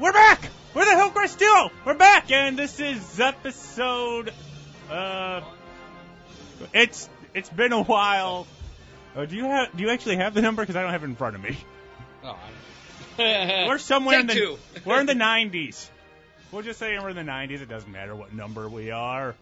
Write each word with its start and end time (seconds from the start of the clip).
Guess 0.00 0.06
what? 0.06 0.14
We're 0.14 0.20
back! 0.20 0.50
We're 0.74 0.84
the 0.84 0.96
Hillcrest 0.96 1.38
Duo! 1.38 1.70
We're 1.84 1.94
back! 1.94 2.30
And 2.30 2.58
this 2.58 2.80
is 2.80 3.20
episode, 3.20 4.32
uh, 4.90 5.42
it's, 6.72 7.08
it's 7.34 7.50
been 7.50 7.72
a 7.72 7.82
while. 7.82 8.46
Uh, 9.14 9.26
do 9.26 9.36
you 9.36 9.44
have, 9.44 9.76
do 9.76 9.82
you 9.82 9.90
actually 9.90 10.16
have 10.16 10.34
the 10.34 10.42
number? 10.42 10.64
Cause 10.64 10.76
I 10.76 10.82
don't 10.82 10.92
have 10.92 11.02
it 11.02 11.06
in 11.06 11.16
front 11.16 11.36
of 11.36 11.42
me. 11.42 11.56
Oh, 12.24 12.36
We're 13.18 13.78
somewhere 13.78 14.20
in 14.20 14.26
the, 14.26 14.34
two. 14.34 14.58
we're 14.84 15.00
in 15.00 15.06
the 15.06 15.12
90s. 15.14 15.88
We'll 16.52 16.62
just 16.62 16.78
say 16.78 16.98
we're 16.98 17.10
in 17.10 17.16
the 17.16 17.22
90s. 17.22 17.60
It 17.60 17.68
doesn't 17.68 17.90
matter 17.90 18.14
what 18.14 18.32
number 18.34 18.68
we 18.68 18.90
are. 18.90 19.34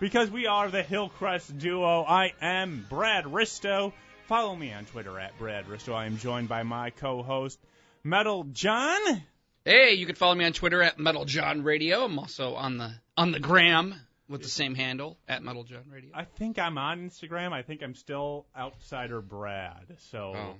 Because 0.00 0.30
we 0.30 0.46
are 0.46 0.70
the 0.70 0.82
Hillcrest 0.82 1.58
Duo. 1.58 2.02
I 2.02 2.32
am 2.40 2.86
Brad 2.88 3.24
Risto. 3.24 3.92
Follow 4.26 4.54
me 4.54 4.72
on 4.72 4.84
Twitter 4.86 5.18
at 5.18 5.36
Brad 5.38 5.66
Risto. 5.66 5.94
I 5.94 6.06
am 6.06 6.18
joined 6.18 6.48
by 6.48 6.62
my 6.62 6.90
co-host, 6.90 7.58
Metal 8.04 8.44
John. 8.44 9.22
Hey, 9.68 9.92
you 9.92 10.06
can 10.06 10.14
follow 10.14 10.34
me 10.34 10.46
on 10.46 10.54
Twitter 10.54 10.80
at 10.82 10.98
Metal 10.98 11.26
John 11.26 11.62
Radio. 11.62 12.02
I'm 12.02 12.18
also 12.18 12.54
on 12.54 12.78
the 12.78 12.90
on 13.18 13.32
the 13.32 13.38
gram 13.38 13.94
with 14.26 14.40
the 14.42 14.48
same 14.48 14.74
handle 14.74 15.18
at 15.28 15.42
Metal 15.42 15.62
John 15.62 15.82
Radio. 15.92 16.08
I 16.14 16.24
think 16.24 16.58
I'm 16.58 16.78
on 16.78 17.10
Instagram. 17.10 17.52
I 17.52 17.60
think 17.60 17.82
I'm 17.82 17.94
still 17.94 18.46
Outsider 18.56 19.20
Brad. 19.20 19.98
So 20.10 20.32
Oh, 20.34 20.54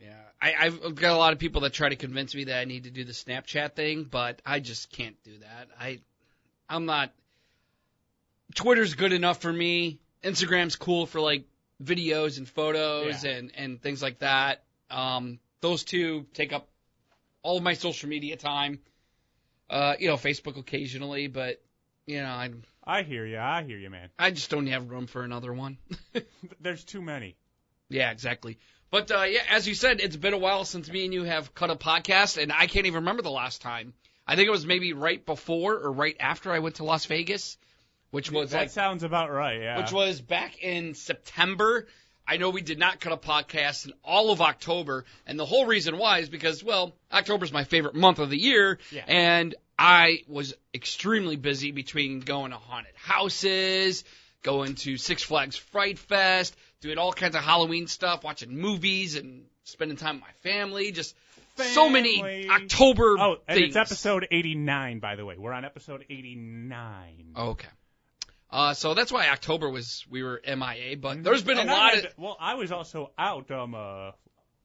yeah. 0.00 0.14
I, 0.40 0.54
I've 0.58 0.94
got 0.94 1.14
a 1.14 1.18
lot 1.18 1.34
of 1.34 1.38
people 1.38 1.60
that 1.60 1.74
try 1.74 1.90
to 1.90 1.96
convince 1.96 2.34
me 2.34 2.44
that 2.44 2.58
I 2.58 2.64
need 2.64 2.84
to 2.84 2.90
do 2.90 3.04
the 3.04 3.12
Snapchat 3.12 3.74
thing, 3.74 4.04
but 4.10 4.40
I 4.46 4.60
just 4.60 4.90
can't 4.90 5.22
do 5.24 5.32
that. 5.40 5.68
I, 5.78 6.00
I'm 6.66 6.86
not. 6.86 7.12
Twitter's 8.54 8.94
good 8.94 9.12
enough 9.12 9.42
for 9.42 9.52
me. 9.52 9.98
Instagram's 10.22 10.76
cool 10.76 11.04
for 11.04 11.20
like 11.20 11.44
videos 11.82 12.38
and 12.38 12.48
photos 12.48 13.24
Yeah. 13.24 13.32
and 13.32 13.52
and 13.58 13.82
things 13.82 14.00
like 14.00 14.20
that. 14.20 14.62
Um, 14.90 15.38
those 15.60 15.84
two 15.84 16.24
take 16.32 16.54
up 16.54 16.66
all 17.44 17.58
of 17.58 17.62
my 17.62 17.74
social 17.74 18.08
media 18.08 18.36
time. 18.36 18.80
Uh, 19.70 19.94
you 20.00 20.08
know, 20.08 20.16
Facebook 20.16 20.58
occasionally, 20.58 21.28
but 21.28 21.62
you 22.06 22.20
know, 22.20 22.28
I 22.28 22.50
I 22.82 23.02
hear 23.02 23.24
you. 23.24 23.38
I 23.38 23.62
hear 23.62 23.78
you, 23.78 23.88
man. 23.88 24.10
I 24.18 24.30
just 24.30 24.50
don't 24.50 24.66
have 24.66 24.90
room 24.90 25.06
for 25.06 25.22
another 25.22 25.52
one. 25.52 25.78
There's 26.60 26.84
too 26.84 27.00
many. 27.00 27.36
Yeah, 27.88 28.10
exactly. 28.10 28.58
But 28.90 29.10
uh, 29.10 29.22
yeah, 29.22 29.42
as 29.50 29.66
you 29.66 29.74
said, 29.74 30.00
it's 30.00 30.16
been 30.16 30.34
a 30.34 30.38
while 30.38 30.64
since 30.64 30.90
me 30.90 31.04
and 31.04 31.14
you 31.14 31.24
have 31.24 31.54
cut 31.54 31.70
a 31.70 31.76
podcast, 31.76 32.42
and 32.42 32.52
I 32.52 32.66
can't 32.66 32.86
even 32.86 33.00
remember 33.00 33.22
the 33.22 33.30
last 33.30 33.62
time. 33.62 33.94
I 34.26 34.36
think 34.36 34.48
it 34.48 34.52
was 34.52 34.66
maybe 34.66 34.92
right 34.92 35.24
before 35.24 35.74
or 35.74 35.92
right 35.92 36.16
after 36.18 36.52
I 36.52 36.58
went 36.60 36.76
to 36.76 36.84
Las 36.84 37.04
Vegas, 37.06 37.58
which 38.10 38.30
was 38.30 38.50
that 38.50 38.58
like, 38.58 38.70
sounds 38.70 39.02
about 39.02 39.30
right. 39.30 39.60
Yeah. 39.60 39.78
which 39.78 39.92
was 39.92 40.20
back 40.20 40.62
in 40.62 40.94
September. 40.94 41.86
I 42.26 42.38
know 42.38 42.50
we 42.50 42.62
did 42.62 42.78
not 42.78 43.00
cut 43.00 43.12
a 43.12 43.16
podcast 43.16 43.86
in 43.86 43.92
all 44.02 44.30
of 44.30 44.40
October, 44.40 45.04
and 45.26 45.38
the 45.38 45.44
whole 45.44 45.66
reason 45.66 45.98
why 45.98 46.18
is 46.20 46.28
because, 46.28 46.64
well, 46.64 46.94
October's 47.12 47.52
my 47.52 47.64
favorite 47.64 47.94
month 47.94 48.18
of 48.18 48.30
the 48.30 48.38
year, 48.38 48.78
Yeah. 48.90 49.04
and 49.06 49.54
I 49.78 50.20
was 50.28 50.54
extremely 50.72 51.36
busy 51.36 51.70
between 51.70 52.20
going 52.20 52.52
to 52.52 52.56
haunted 52.56 52.94
houses, 52.96 54.04
going 54.42 54.74
to 54.76 54.96
Six 54.96 55.22
Flags 55.22 55.56
Fright 55.56 55.98
Fest, 55.98 56.56
doing 56.80 56.96
all 56.98 57.12
kinds 57.12 57.34
of 57.36 57.42
Halloween 57.42 57.86
stuff, 57.88 58.24
watching 58.24 58.56
movies, 58.56 59.16
and 59.16 59.44
spending 59.64 59.96
time 59.96 60.16
with 60.16 60.22
my 60.24 60.50
family. 60.50 60.92
Just 60.92 61.14
so 61.56 61.88
many 61.88 62.48
October 62.48 63.16
Oh, 63.18 63.36
and 63.46 63.56
things. 63.56 63.68
it's 63.68 63.76
episode 63.76 64.26
89, 64.30 64.98
by 64.98 65.16
the 65.16 65.24
way. 65.24 65.36
We're 65.38 65.52
on 65.52 65.64
episode 65.64 66.04
89. 66.10 67.32
Okay. 67.36 67.68
Uh, 68.54 68.72
so 68.72 68.94
that's 68.94 69.10
why 69.10 69.28
October 69.28 69.68
was 69.68 70.04
we 70.08 70.22
were 70.22 70.40
MIA, 70.46 70.96
but 70.96 71.24
there's 71.24 71.42
been 71.42 71.58
a 71.58 71.62
And 71.62 71.70
I 71.70 71.74
lot 71.74 71.94
had- 71.94 72.04
of 72.06 72.14
Well, 72.18 72.36
I 72.38 72.54
was 72.54 72.70
also 72.72 73.10
out 73.18 73.50
um 73.50 73.74
uh, 73.74 74.12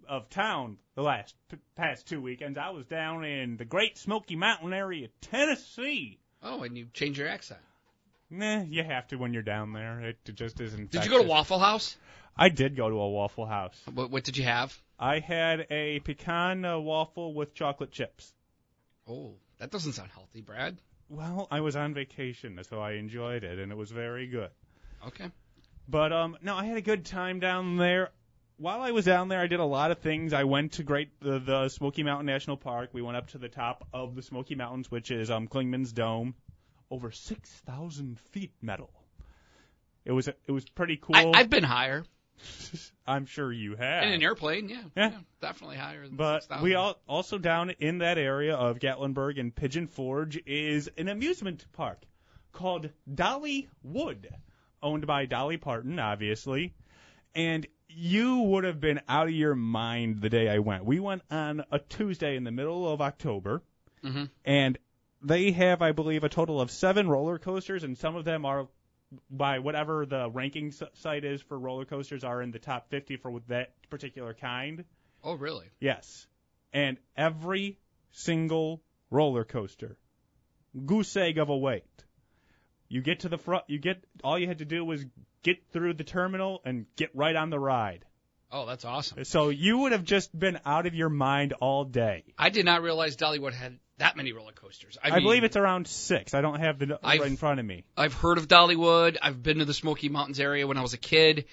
of 0.07 0.29
town 0.29 0.77
the 0.95 1.01
last 1.01 1.35
p- 1.49 1.57
past 1.75 2.07
two 2.07 2.21
weekends. 2.21 2.57
I 2.57 2.69
was 2.69 2.85
down 2.85 3.25
in 3.25 3.57
the 3.57 3.65
Great 3.65 3.97
Smoky 3.97 4.35
Mountain 4.35 4.73
area, 4.73 5.07
Tennessee. 5.21 6.19
oh, 6.43 6.61
and 6.63 6.77
you 6.77 6.87
change 6.93 7.17
your 7.17 7.27
accent. 7.27 7.59
Nah, 8.29 8.61
you 8.61 8.83
have 8.83 9.07
to 9.07 9.15
when 9.17 9.33
you're 9.33 9.41
down 9.41 9.73
there. 9.73 9.99
It 10.01 10.17
just 10.35 10.59
isn't. 10.61 10.91
Did 10.91 11.03
you 11.03 11.09
go 11.09 11.21
to 11.23 11.27
Waffle 11.27 11.57
House? 11.59 11.97
I 12.37 12.49
did 12.49 12.75
go 12.75 12.89
to 12.89 12.95
a 12.95 13.09
Waffle 13.09 13.47
House. 13.47 13.75
What, 13.91 14.11
what 14.11 14.23
did 14.23 14.37
you 14.37 14.43
have? 14.43 14.77
I 14.99 15.19
had 15.19 15.65
a 15.71 15.99
pecan 16.01 16.63
uh, 16.63 16.77
waffle 16.77 17.33
with 17.33 17.55
chocolate 17.55 17.91
chips. 17.91 18.31
Oh, 19.07 19.33
that 19.57 19.71
doesn't 19.71 19.93
sound 19.93 20.11
healthy, 20.13 20.41
Brad. 20.41 20.77
Well, 21.09 21.47
I 21.49 21.61
was 21.61 21.75
on 21.75 21.93
vacation, 21.93 22.59
so 22.63 22.79
I 22.79 22.93
enjoyed 22.93 23.43
it, 23.43 23.57
and 23.57 23.71
it 23.71 23.75
was 23.75 23.89
very 23.91 24.27
good. 24.27 24.49
Okay. 25.07 25.31
But 25.87 26.13
um, 26.13 26.37
no, 26.43 26.55
I 26.55 26.65
had 26.65 26.77
a 26.77 26.81
good 26.81 27.03
time 27.05 27.39
down 27.39 27.77
there. 27.77 28.11
While 28.57 28.81
I 28.81 28.91
was 28.91 29.05
down 29.05 29.27
there, 29.27 29.39
I 29.39 29.47
did 29.47 29.59
a 29.59 29.65
lot 29.65 29.89
of 29.89 29.99
things. 29.99 30.33
I 30.33 30.43
went 30.43 30.73
to 30.73 30.83
Great 30.83 31.19
the, 31.19 31.39
the 31.39 31.69
Smoky 31.69 32.03
Mountain 32.03 32.27
National 32.27 32.57
Park. 32.57 32.89
We 32.93 33.01
went 33.01 33.17
up 33.17 33.29
to 33.29 33.37
the 33.39 33.49
top 33.49 33.87
of 33.91 34.15
the 34.15 34.21
Smoky 34.21 34.53
Mountains, 34.53 34.91
which 34.91 35.09
is 35.09 35.31
um 35.31 35.47
Clingmans 35.47 35.93
Dome, 35.93 36.35
over 36.91 37.11
six 37.11 37.49
thousand 37.49 38.19
feet 38.19 38.51
metal. 38.61 38.91
It 40.05 40.11
was 40.11 40.27
it 40.27 40.51
was 40.51 40.69
pretty 40.69 40.97
cool. 40.97 41.15
I, 41.15 41.31
I've 41.33 41.49
been 41.49 41.63
higher 41.63 42.03
I'm 43.07 43.25
sure 43.25 43.51
you 43.51 43.75
have. 43.75 44.03
in 44.03 44.11
an 44.13 44.21
airplane. 44.23 44.69
Yeah, 44.69 44.83
Yeah. 44.95 45.11
definitely 45.41 45.77
higher. 45.77 46.07
Than 46.07 46.15
But 46.15 46.43
6,000. 46.43 46.63
we 46.63 46.75
all 46.75 46.99
also 47.07 47.37
down 47.37 47.71
in 47.79 47.99
that 47.99 48.17
area 48.17 48.55
of 48.55 48.79
Gatlinburg 48.79 49.39
and 49.39 49.53
Pigeon 49.55 49.87
Forge 49.87 50.39
is 50.45 50.89
an 50.97 51.07
amusement 51.07 51.65
park 51.73 52.03
called 52.51 52.89
Dolly 53.13 53.67
Wood, 53.83 54.29
owned 54.81 55.05
by 55.07 55.25
Dolly 55.25 55.57
Parton, 55.57 55.99
obviously. 55.99 56.73
And 57.35 57.65
you 57.87 58.39
would 58.41 58.63
have 58.63 58.79
been 58.79 59.01
out 59.07 59.27
of 59.27 59.33
your 59.33 59.55
mind 59.55 60.21
the 60.21 60.29
day 60.29 60.47
I 60.49 60.59
went. 60.59 60.85
We 60.85 60.99
went 60.99 61.23
on 61.31 61.63
a 61.71 61.79
Tuesday 61.79 62.35
in 62.35 62.43
the 62.43 62.51
middle 62.51 62.91
of 62.91 63.01
October, 63.01 63.61
Mhm. 64.03 64.29
and 64.45 64.77
they 65.21 65.51
have, 65.51 65.81
I 65.81 65.91
believe, 65.91 66.23
a 66.23 66.29
total 66.29 66.61
of 66.61 66.71
seven 66.71 67.07
roller 67.09 67.37
coasters, 67.39 67.83
and 67.83 67.97
some 67.97 68.15
of 68.15 68.25
them 68.25 68.45
are 68.45 68.67
by 69.29 69.59
whatever 69.59 70.05
the 70.05 70.29
ranking 70.29 70.71
site 70.93 71.25
is 71.25 71.41
for 71.41 71.57
roller 71.57 71.85
coasters 71.85 72.23
are 72.23 72.41
in 72.41 72.51
the 72.51 72.59
top 72.59 72.89
50 72.89 73.17
for 73.17 73.41
that 73.47 73.73
particular 73.89 74.33
kind. 74.33 74.85
Oh, 75.23 75.33
really? 75.33 75.65
Yes. 75.79 76.27
And 76.73 76.97
every 77.17 77.79
single 78.11 78.81
roller 79.09 79.43
coaster, 79.43 79.97
goose 80.85 81.15
egg 81.17 81.37
of 81.37 81.49
a 81.49 81.57
wait. 81.57 81.83
You 82.87 83.01
get 83.01 83.21
to 83.21 83.29
the 83.29 83.37
front, 83.37 83.65
you 83.67 83.79
get, 83.79 84.03
all 84.23 84.37
you 84.37 84.47
had 84.47 84.59
to 84.59 84.65
do 84.65 84.83
was 84.83 85.05
get 85.43 85.57
through 85.71 85.93
the 85.93 86.03
terminal 86.03 86.61
and 86.65 86.85
get 86.95 87.15
right 87.15 87.35
on 87.35 87.49
the 87.49 87.59
ride. 87.59 88.05
Oh, 88.51 88.65
that's 88.65 88.83
awesome. 88.83 89.23
So 89.25 89.49
you 89.49 89.79
would 89.79 89.91
have 89.91 90.03
just 90.03 90.37
been 90.37 90.59
out 90.65 90.87
of 90.87 90.95
your 90.95 91.09
mind 91.09 91.53
all 91.53 91.85
day. 91.85 92.23
I 92.37 92.49
did 92.49 92.65
not 92.65 92.81
realize 92.81 93.15
Dollywood 93.15 93.53
had 93.53 93.77
that 93.99 94.17
many 94.17 94.33
roller 94.33 94.51
coasters. 94.51 94.97
I, 95.03 95.09
I, 95.09 95.15
mean, 95.15 95.23
believe 95.23 95.43
it's 95.43 95.55
around 95.55 95.87
six. 95.87 96.33
I 96.33 96.41
don't 96.41 96.59
have 96.59 96.79
the 96.79 96.99
I've- 97.03 97.19
right 97.19 97.29
in 97.31 97.37
front 97.37 97.59
of 97.59 97.65
me. 97.65 97.83
I've 97.95 98.13
heard 98.13 98.37
of 98.37 98.47
Dollywood. 98.47 99.17
I've 99.21 99.41
been 99.41 99.59
to 99.59 99.65
the 99.65 99.73
Smoky 99.73 100.09
Mountains 100.09 100.39
area 100.39 100.67
when 100.67 100.77
I 100.77 100.81
was 100.81 100.93
a 100.93 100.97
kid. 100.97 101.45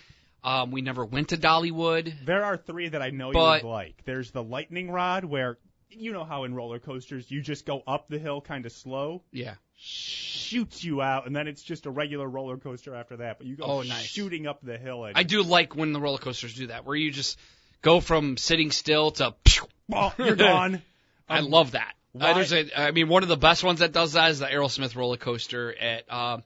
Um, 0.43 0.71
we 0.71 0.81
never 0.81 1.05
went 1.05 1.29
to 1.31 1.37
Dollywood. 1.37 2.12
There 2.25 2.45
are 2.45 2.57
three 2.57 2.89
that 2.89 3.03
I 3.03 3.11
know 3.11 3.33
But- 3.33 3.62
you 3.62 3.69
would 3.69 3.73
like. 3.75 4.03
There's 4.05 4.31
the 4.31 4.43
lightning 4.43 4.91
rod 4.91 5.25
where, 5.25 5.59
you 5.91 6.12
know 6.12 6.25
how 6.25 6.45
in 6.45 6.55
roller 6.55 6.79
coasters 6.79 7.31
you 7.31 7.41
just 7.43 7.67
go 7.67 7.83
up 7.87 8.09
the 8.09 8.19
hill 8.19 8.41
kind 8.41 8.65
of 8.67 8.73
slow. 8.73 9.23
Yeah. 9.33 9.55
shoots 9.78 10.84
you 10.84 11.03
out, 11.03 11.27
and 11.27 11.34
then 11.34 11.49
it's 11.49 11.63
just 11.63 11.87
a 11.87 11.91
regular 11.91 12.28
roller 12.28 12.57
coaster 12.57 12.95
after 12.95 13.17
that. 13.19 13.39
But 13.39 13.47
you 13.47 13.57
go 13.57 13.65
Oh, 13.65 13.83
nice. 13.83 14.05
shooting 14.07 14.47
up 14.47 14.61
the 14.63 14.78
hill, 14.78 15.05
and 15.05 15.17
I 15.17 15.23
do 15.23 15.43
like 15.43 15.75
when 15.75 15.93
the 15.93 16.01
roller 16.01 16.19
coasters 16.19 16.55
do 16.55 16.69
that, 16.69 16.84
where 16.87 16.97
you 16.97 17.11
just 17.11 17.39
go 17.83 18.01
from 18.01 18.37
sitting 18.37 18.71
still 18.71 19.11
to. 19.13 19.34
oh, 19.93 20.15
you're 20.19 20.37
gone. 20.37 20.81
I 21.28 21.39
Um, 21.41 21.51
love 21.51 21.73
that. 21.73 21.95
Why- 22.18 22.30
Uh, 22.30 22.34
there's 22.34 22.53
a, 22.53 22.80
I 22.80 22.91
mean, 22.92 23.09
one 23.09 23.22
of 23.22 23.28
the 23.28 23.36
best 23.36 23.63
ones 23.65 23.80
that 23.80 23.92
does 23.92 24.13
that 24.13 24.30
is 24.30 24.39
the 24.39 24.47
Aerosmith 24.47 24.95
roller 24.97 25.16
coaster 25.16 25.74
at 25.77 26.04
uh, 26.10 26.39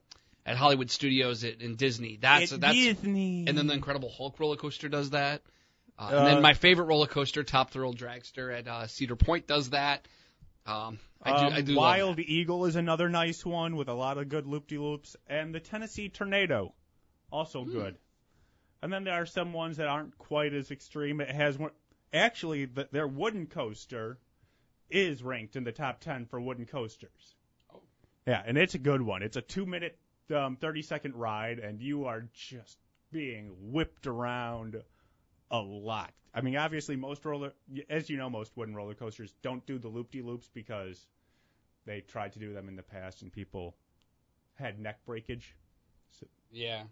at 0.46 0.56
Hollywood 0.56 0.90
Studios 0.90 1.44
at, 1.44 1.60
in 1.60 1.76
Disney. 1.76 2.18
That's 2.20 2.52
It's 2.52 2.60
that's 2.60 2.74
Disney. 2.74 3.44
and 3.46 3.56
then 3.56 3.66
the 3.66 3.74
Incredible 3.74 4.10
Hulk 4.10 4.38
roller 4.40 4.56
coaster 4.56 4.88
does 4.88 5.10
that. 5.10 5.42
Uh, 5.98 6.06
and 6.08 6.14
Uh, 6.18 6.24
then 6.24 6.42
my 6.42 6.54
favorite 6.54 6.84
roller 6.86 7.06
coaster, 7.06 7.44
Top 7.44 7.70
Thrill 7.70 7.92
Dragster 7.94 8.56
at 8.58 8.66
uh, 8.66 8.86
Cedar 8.86 9.16
Point, 9.16 9.46
does 9.46 9.70
that. 9.70 10.06
Um, 10.66 10.98
I 11.22 11.30
do, 11.40 11.46
Um, 11.46 11.52
I 11.52 11.60
do 11.60 11.76
Wild 11.76 12.18
Eagle 12.20 12.64
is 12.64 12.76
another 12.76 13.08
nice 13.10 13.44
one 13.44 13.76
with 13.76 13.88
a 13.88 13.94
lot 13.94 14.16
of 14.16 14.28
good 14.30 14.46
loop-de-loops, 14.46 15.16
and 15.28 15.54
the 15.54 15.60
Tennessee 15.60 16.08
Tornado, 16.08 16.74
also 17.30 17.64
Hmm. 17.64 17.72
good. 17.72 17.98
And 18.82 18.90
then 18.90 19.04
there 19.04 19.14
are 19.14 19.26
some 19.26 19.52
ones 19.52 19.76
that 19.76 19.88
aren't 19.88 20.16
quite 20.16 20.54
as 20.54 20.70
extreme. 20.70 21.20
It 21.20 21.28
has 21.30 21.58
one. 21.58 21.70
Actually, 22.14 22.64
the, 22.64 22.88
their 22.90 23.06
wooden 23.06 23.46
coaster 23.46 24.18
is 24.90 25.22
ranked 25.22 25.56
in 25.56 25.64
the 25.64 25.72
top 25.72 26.00
ten 26.00 26.26
for 26.26 26.40
wooden 26.40 26.66
coasters. 26.66 27.36
Oh. 27.72 27.80
Yeah, 28.26 28.42
and 28.44 28.56
it's 28.58 28.74
a 28.74 28.78
good 28.78 29.02
one. 29.02 29.22
It's 29.22 29.36
a 29.36 29.42
two-minute, 29.42 29.98
um, 30.34 30.56
thirty-second 30.56 31.14
ride, 31.14 31.58
and 31.58 31.80
you 31.80 32.04
are 32.06 32.24
just 32.32 32.78
being 33.10 33.54
whipped 33.72 34.06
around 34.06 34.82
a 35.50 35.58
lot. 35.58 36.12
I 36.32 36.42
mean, 36.42 36.56
obviously, 36.56 36.96
most 36.96 37.24
roller, 37.24 37.52
as 37.88 38.08
you 38.08 38.16
know, 38.16 38.30
most 38.30 38.56
wooden 38.56 38.74
roller 38.74 38.94
coasters 38.94 39.34
don't 39.42 39.66
do 39.66 39.78
the 39.78 39.88
loop-de-loops 39.88 40.48
because 40.54 41.08
they 41.86 42.02
tried 42.02 42.32
to 42.34 42.38
do 42.38 42.52
them 42.52 42.68
in 42.68 42.76
the 42.76 42.82
past 42.82 43.22
and 43.22 43.32
people 43.32 43.74
had 44.54 44.78
neck 44.78 45.04
breakage. 45.04 45.56
So, 46.10 46.26
Yeah. 46.52 46.84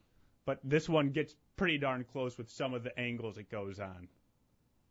But 0.45 0.61
this 0.65 0.89
one 0.89 1.11
gets 1.11 1.37
pretty 1.57 1.79
darn 1.79 2.05
close 2.05 2.39
with 2.39 2.51
some 2.51 2.75
of 2.75 2.83
the 2.83 2.99
angles 2.99 3.39
it 3.39 3.51
goes 3.51 3.79
on. 3.79 4.09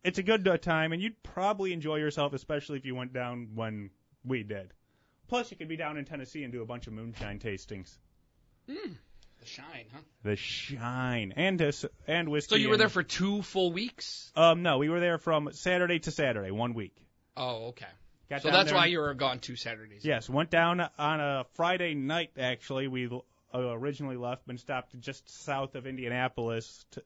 It's 0.04 0.18
a 0.18 0.22
good 0.22 0.46
uh, 0.46 0.56
time, 0.58 0.92
and 0.92 1.02
you'd 1.02 1.22
probably 1.22 1.72
enjoy 1.72 1.96
yourself, 1.96 2.32
especially 2.32 2.78
if 2.78 2.84
you 2.84 2.94
went 2.94 3.12
down 3.12 3.50
when 3.54 3.90
we 4.24 4.42
did. 4.42 4.72
Plus, 5.28 5.50
you 5.50 5.56
could 5.56 5.68
be 5.68 5.76
down 5.76 5.96
in 5.98 6.04
Tennessee 6.04 6.44
and 6.44 6.52
do 6.52 6.62
a 6.62 6.66
bunch 6.66 6.86
of 6.86 6.92
moonshine 6.92 7.38
tastings. 7.38 7.96
Mm, 8.68 8.94
the 9.40 9.46
shine, 9.46 9.86
huh? 9.92 10.00
The 10.22 10.36
shine 10.36 11.32
and 11.36 11.60
uh, 11.60 11.72
and 12.06 12.28
whiskey. 12.30 12.54
So 12.54 12.56
you 12.56 12.68
were 12.70 12.76
there 12.76 12.88
for 12.88 13.02
two 13.02 13.42
full 13.42 13.72
weeks? 13.72 14.32
Um, 14.36 14.62
no, 14.62 14.78
we 14.78 14.88
were 14.88 15.00
there 15.00 15.18
from 15.18 15.50
Saturday 15.52 15.98
to 16.00 16.10
Saturday, 16.10 16.50
one 16.50 16.74
week. 16.74 16.96
Oh, 17.36 17.68
okay. 17.68 17.86
Got 18.30 18.42
So 18.42 18.50
that's 18.50 18.70
there- 18.70 18.76
why 18.78 18.86
you 18.86 19.00
were 19.00 19.14
gone 19.14 19.38
two 19.38 19.56
Saturdays. 19.56 20.04
Yes, 20.04 20.28
went 20.28 20.50
down 20.50 20.80
on 20.98 21.20
a 21.20 21.44
Friday 21.54 21.94
night. 21.94 22.30
Actually, 22.38 22.88
we 22.88 23.06
uh, 23.06 23.58
originally 23.58 24.16
left, 24.16 24.48
and 24.48 24.58
stopped 24.60 24.98
just 25.00 25.28
south 25.44 25.74
of 25.74 25.86
Indianapolis, 25.86 26.84
to, 26.92 27.02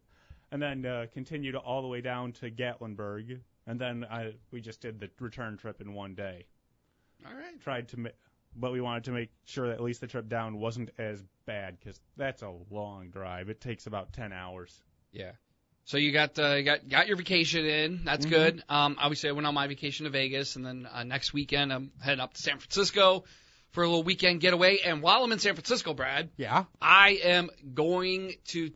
and 0.53 0.63
then 0.63 0.87
uh, 0.87 1.07
continued 1.13 1.57
all 1.57 1.83
the 1.83 1.89
way 1.89 2.01
down 2.01 2.31
to 2.35 2.51
Gatlinburg, 2.51 3.41
and 3.67 3.81
then 3.81 4.05
I, 4.09 4.35
we 4.53 4.61
just 4.61 4.81
did 4.81 5.01
the 5.01 5.11
return 5.19 5.57
trip 5.57 5.81
in 5.81 5.95
one 5.95 6.15
day. 6.15 6.47
All 7.27 7.33
right. 7.35 7.61
Tried 7.63 7.89
to, 7.89 7.99
ma- 8.01 8.09
but 8.55 8.71
we 8.73 8.81
wanted 8.81 9.05
to 9.05 9.13
make 9.13 9.31
sure 9.47 9.69
that 9.69 9.75
at 9.75 9.81
least 9.81 10.01
the 10.01 10.07
trip 10.07 10.29
down 10.29 10.59
wasn't 10.61 10.91
as 10.99 11.23
bad 11.47 11.79
because 11.81 11.99
that's 12.17 12.43
a 12.43 12.53
long 12.71 13.09
drive. 13.11 13.49
It 13.49 13.61
takes 13.61 13.87
about 13.87 14.13
ten 14.13 14.33
hours. 14.33 14.81
Yeah. 15.13 15.33
So 15.85 15.97
you 15.97 16.13
got 16.13 16.39
uh, 16.39 16.55
you 16.55 16.63
got 16.65 16.89
got 16.89 17.09
your 17.09 17.17
vacation 17.17 17.65
in. 17.67 18.05
That's 18.05 18.27
Mhm. 18.27 18.31
good. 18.31 18.65
Um, 18.69 18.97
obviously, 19.01 19.31
I 19.31 19.33
went 19.33 19.47
on 19.49 19.55
my 19.55 19.67
vacation 19.67 20.05
to 20.05 20.11
Vegas, 20.11 20.55
and 20.57 20.65
then 20.65 20.87
uh, 20.93 21.03
next 21.05 21.33
weekend 21.33 21.73
I'm 21.73 21.91
heading 22.01 22.21
up 22.21 22.35
to 22.35 22.41
San 22.43 22.59
Francisco 22.59 23.25
for 23.71 23.83
a 23.83 23.87
little 23.87 24.03
weekend 24.05 24.41
getaway. 24.41 24.79
And 24.85 25.03
while 25.03 25.25
I'm 25.25 25.33
in 25.33 25.39
San 25.39 25.55
Francisco, 25.55 25.95
Brad, 25.95 26.29
Yeah. 26.37 26.65
I 26.81 27.21
am 27.25 27.49
going 27.75 28.35
to 28.49 28.71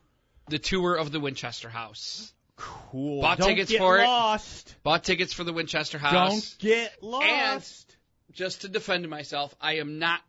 the 0.48 0.58
tour 0.58 0.94
of 0.96 1.10
the 1.12 1.20
Winchester 1.20 1.69
House. 1.69 2.32
Cool. 2.56 3.20
Bought 3.20 3.38
Don't 3.38 3.48
tickets 3.48 3.70
get 3.70 3.78
for 3.78 3.98
it. 3.98 4.04
lost. 4.04 4.75
Bought 4.82 5.04
tickets 5.04 5.32
for 5.32 5.44
the 5.44 5.52
Winchester 5.52 5.98
House. 5.98 6.52
Don't 6.54 6.58
get 6.58 7.02
lost. 7.02 7.96
And 8.31 8.34
Just 8.37 8.62
to 8.62 8.69
defend 8.69 9.08
myself, 9.08 9.54
I 9.60 9.75
am 9.78 9.98
not 9.98 10.20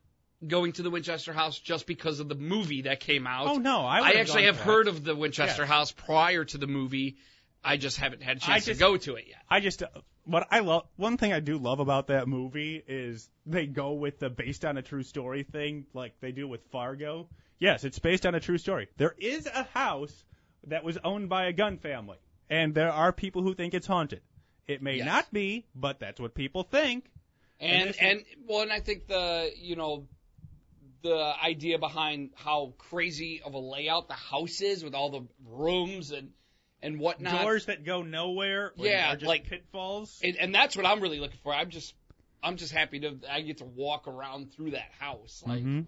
going 0.45 0.73
to 0.73 0.83
the 0.83 0.89
Winchester 0.89 1.33
House 1.33 1.57
just 1.57 1.87
because 1.87 2.19
of 2.19 2.27
the 2.29 2.35
movie 2.35 2.83
that 2.83 2.99
came 2.99 3.25
out. 3.25 3.47
oh 3.47 3.55
no, 3.57 3.81
I, 3.81 3.99
I 3.99 4.11
actually 4.19 4.43
have 4.45 4.59
heard 4.59 4.87
of 4.87 5.03
the 5.03 5.15
Winchester 5.15 5.63
Yes. 5.63 5.69
House 5.69 5.91
prior 5.91 6.43
to 6.45 6.57
the 6.57 6.67
movie. 6.67 7.17
I 7.63 7.77
just 7.77 7.97
haven't 7.97 8.21
had 8.21 8.37
a 8.37 8.39
chance 8.39 8.67
I 8.69 8.73
to 8.73 8.77
go 8.77 8.97
to 8.97 9.15
it 9.15 9.25
yet. 9.27 9.39
I 9.49 9.61
just 9.61 9.81
what 10.25 10.47
I 10.51 10.59
love. 10.59 10.83
One 10.95 11.17
thing 11.17 11.33
I 11.33 11.39
do 11.39 11.57
love 11.57 11.79
about 11.79 12.07
that 12.07 12.27
movie 12.27 12.83
is 12.87 13.29
they 13.45 13.65
go 13.65 13.93
with 13.93 14.19
the 14.19 14.29
based 14.29 14.63
on 14.63 14.77
a 14.77 14.81
true 14.81 15.03
story 15.03 15.43
thing, 15.43 15.85
like 15.93 16.13
they 16.19 16.31
do 16.31 16.47
with 16.47 16.61
Fargo. 16.71 17.29
Yes, 17.59 17.83
it's 17.83 17.99
based 17.99 18.25
on 18.25 18.35
a 18.35 18.39
true 18.39 18.57
story. 18.57 18.87
There 18.97 19.15
is 19.17 19.47
a 19.47 19.63
house 19.63 20.25
that 20.67 20.83
was 20.83 20.97
owned 21.03 21.29
by 21.29 21.45
a 21.47 21.53
gun 21.53 21.77
family, 21.77 22.17
and 22.49 22.73
there 22.75 22.91
are 22.91 23.11
people 23.11 23.41
who 23.41 23.53
think 23.55 23.73
it's 23.73 23.87
haunted. 23.87 24.21
It 24.67 24.81
may 24.81 24.97
Yes. 24.97 25.05
not 25.05 25.33
be, 25.33 25.65
but 25.73 25.99
that's 25.99 26.19
what 26.19 26.33
people 26.35 26.63
think. 26.63 27.09
And 27.59 27.89
this- 27.89 27.97
and 27.97 28.23
well, 28.45 28.61
and 28.61 28.71
I 28.71 28.79
think 28.81 29.07
the 29.07 29.51
you 29.57 29.75
know 29.75 30.07
the 31.03 31.33
idea 31.43 31.77
behind 31.79 32.31
how 32.35 32.73
crazy 32.77 33.41
of 33.41 33.53
a 33.53 33.59
layout 33.59 34.07
the 34.07 34.13
house 34.13 34.61
is 34.61 34.83
with 34.83 34.93
all 34.93 35.09
the 35.09 35.27
rooms 35.45 36.11
and 36.11 36.33
and 36.83 36.99
whatnot. 36.99 37.41
Doors 37.41 37.65
that 37.65 37.83
go 37.83 38.03
nowhere, 38.03 38.71
Yeah, 38.75 39.13
are 39.13 39.15
just 39.15 39.25
like- 39.27 39.45
pitfalls. 39.45 40.19
and, 40.23 40.35
and 40.37 40.53
that's 40.53 40.75
what 40.77 40.85
I'm 40.85 40.99
really 41.01 41.19
looking 41.19 41.39
for. 41.41 41.53
I'm 41.53 41.69
just 41.71 41.95
I'm 42.43 42.57
just 42.57 42.71
happy 42.71 42.99
to 42.99 43.19
I 43.27 43.41
get 43.41 43.57
to 43.59 43.65
walk 43.65 44.07
around 44.07 44.53
through 44.53 44.71
that 44.71 44.91
house. 44.99 45.43
Like 45.47 45.63
Mhm. 45.63 45.85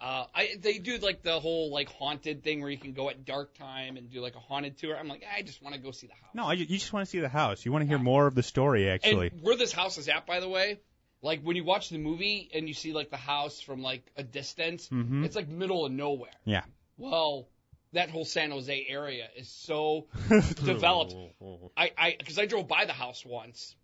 Uh 0.00 0.24
I 0.34 0.56
they 0.58 0.78
do 0.78 0.96
like 0.98 1.22
the 1.22 1.38
whole 1.38 1.70
like 1.70 1.88
haunted 1.90 2.42
thing 2.42 2.60
where 2.62 2.70
you 2.70 2.78
can 2.78 2.92
go 2.92 3.10
at 3.10 3.24
dark 3.24 3.54
time 3.58 3.96
and 3.96 4.10
do 4.10 4.20
like 4.20 4.34
a 4.34 4.38
haunted 4.40 4.78
tour. 4.78 4.96
I'm 4.96 5.08
like, 5.08 5.22
I 5.36 5.42
just 5.42 5.62
want 5.62 5.74
to 5.74 5.80
go 5.80 5.90
see 5.90 6.06
the 6.06 6.14
house. 6.14 6.30
No, 6.34 6.46
I, 6.46 6.54
you 6.54 6.66
just 6.66 6.92
want 6.92 7.04
to 7.06 7.10
see 7.10 7.20
the 7.20 7.28
house. 7.28 7.64
You 7.64 7.72
want 7.72 7.82
to 7.82 7.88
hear 7.88 7.98
more 7.98 8.26
of 8.26 8.34
the 8.34 8.42
story, 8.42 8.88
actually. 8.88 9.28
And 9.28 9.42
where 9.42 9.56
this 9.56 9.72
house 9.72 9.98
is 9.98 10.08
at, 10.08 10.26
by 10.26 10.40
the 10.40 10.48
way, 10.48 10.78
like 11.22 11.42
when 11.42 11.54
you 11.56 11.64
watch 11.64 11.90
the 11.90 11.98
movie 11.98 12.50
and 12.54 12.66
you 12.66 12.72
see 12.74 12.92
like 12.94 13.10
the 13.10 13.18
house 13.18 13.60
from 13.60 13.82
like 13.82 14.10
a 14.16 14.22
distance, 14.22 14.88
Mhm. 14.88 15.24
it's 15.24 15.36
like 15.36 15.48
middle 15.48 15.84
of 15.84 15.92
nowhere. 15.92 16.30
Yeah. 16.44 16.64
Well, 16.96 17.48
that 17.92 18.08
whole 18.08 18.24
San 18.24 18.52
Jose 18.52 18.86
area 18.88 19.28
is 19.36 19.48
so 19.50 20.06
developed. 20.64 21.14
I 21.76 21.92
I 21.98 22.16
because 22.18 22.38
I 22.38 22.46
drove 22.46 22.68
by 22.68 22.84
the 22.86 22.92
house 22.94 23.24
once. 23.26 23.74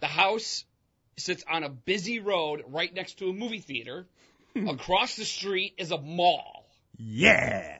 The 0.00 0.06
house 0.08 0.64
sits 1.16 1.44
on 1.48 1.62
a 1.62 1.68
busy 1.68 2.18
road 2.18 2.64
right 2.66 2.92
next 2.92 3.18
to 3.18 3.28
a 3.28 3.32
movie 3.32 3.60
theater. 3.60 4.06
Across 4.56 5.16
the 5.16 5.24
street 5.24 5.74
is 5.78 5.90
a 5.90 5.98
mall. 5.98 6.66
Yeah. 6.96 7.78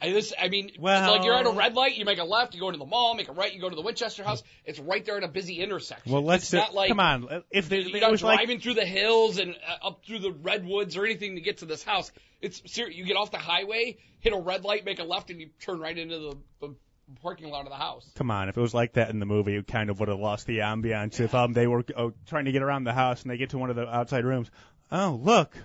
I, 0.00 0.12
this, 0.12 0.34
I 0.38 0.48
mean, 0.48 0.72
Well- 0.78 1.10
like 1.12 1.24
you're 1.24 1.34
at 1.34 1.46
a 1.46 1.50
red 1.50 1.74
light, 1.74 1.96
you 1.96 2.04
make 2.04 2.18
a 2.18 2.24
left, 2.24 2.54
you 2.54 2.60
go 2.60 2.70
to 2.70 2.76
the 2.76 2.84
mall, 2.84 3.14
make 3.14 3.28
a 3.28 3.32
right, 3.32 3.52
you 3.52 3.60
go 3.60 3.70
to 3.70 3.76
the 3.76 3.82
Winchester 3.82 4.22
House. 4.22 4.42
It's 4.64 4.78
right 4.78 5.04
there 5.04 5.16
in 5.16 5.24
a 5.24 5.28
busy 5.28 5.60
intersection. 5.60 6.12
Well, 6.12 6.22
let's 6.22 6.44
It's 6.44 6.52
not 6.52 6.74
like 6.74 6.88
come 6.88 7.00
on. 7.00 7.42
If 7.50 7.68
they, 7.68 7.80
you're 7.80 8.00
not 8.00 8.10
was 8.10 8.22
like 8.22 8.38
driving 8.38 8.60
through 8.60 8.74
the 8.74 8.84
hills 8.84 9.38
and 9.38 9.54
uh, 9.54 9.86
up 9.88 10.04
through 10.04 10.18
the 10.18 10.32
redwoods 10.32 10.96
or 10.96 11.04
anything 11.04 11.36
to 11.36 11.40
get 11.40 11.58
to 11.58 11.66
this 11.66 11.82
house. 11.82 12.12
It's 12.42 12.76
you 12.76 13.04
get 13.04 13.16
off 13.16 13.30
the 13.30 13.38
highway, 13.38 13.96
hit 14.20 14.34
a 14.34 14.38
red 14.38 14.64
light, 14.64 14.84
make 14.84 14.98
a 14.98 15.04
left, 15.04 15.30
and 15.30 15.40
you 15.40 15.48
turn 15.60 15.80
right 15.80 15.96
into 15.96 16.18
the, 16.18 16.36
the 16.60 16.74
parking 17.22 17.48
lot 17.48 17.64
of 17.64 17.70
the 17.70 17.76
house. 17.76 18.10
Come 18.16 18.30
on, 18.30 18.50
if 18.50 18.56
it 18.58 18.60
was 18.60 18.74
like 18.74 18.94
that 18.94 19.08
in 19.10 19.18
the 19.18 19.26
movie, 19.26 19.56
it 19.56 19.66
kind 19.66 19.88
of 19.88 20.00
would 20.00 20.08
have 20.08 20.18
lost 20.18 20.46
the 20.46 20.58
ambiance. 20.58 21.20
If 21.20 21.34
um 21.34 21.54
they 21.54 21.66
were 21.66 21.84
oh, 21.96 22.12
trying 22.26 22.44
to 22.44 22.52
get 22.52 22.62
around 22.62 22.84
the 22.84 22.92
house 22.92 23.22
and 23.22 23.30
they 23.30 23.38
get 23.38 23.50
to 23.50 23.58
one 23.58 23.70
of 23.70 23.76
the 23.76 23.88
outside 23.88 24.26
rooms, 24.26 24.50
oh 24.92 25.18
look, 25.22 25.56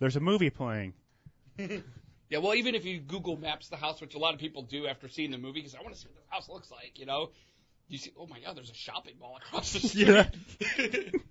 there's 0.00 0.16
a 0.16 0.20
movie 0.20 0.50
playing. 0.50 0.94
Yeah, 2.30 2.38
well, 2.38 2.54
even 2.54 2.76
if 2.76 2.84
you 2.84 3.00
Google 3.00 3.36
Maps 3.36 3.68
the 3.68 3.76
house, 3.76 4.00
which 4.00 4.14
a 4.14 4.18
lot 4.18 4.34
of 4.34 4.40
people 4.40 4.62
do 4.62 4.86
after 4.86 5.08
seeing 5.08 5.32
the 5.32 5.36
movie, 5.36 5.60
because 5.60 5.74
I 5.74 5.82
want 5.82 5.94
to 5.94 6.00
see 6.00 6.06
what 6.06 6.24
the 6.24 6.32
house 6.32 6.48
looks 6.48 6.70
like, 6.70 6.96
you 6.96 7.04
know. 7.04 7.30
You 7.88 7.98
see, 7.98 8.12
oh 8.16 8.28
my 8.28 8.38
God, 8.38 8.56
there's 8.56 8.70
a 8.70 8.74
shopping 8.74 9.14
mall 9.18 9.36
across 9.36 9.72
the 9.72 9.80
street. 10.78 11.14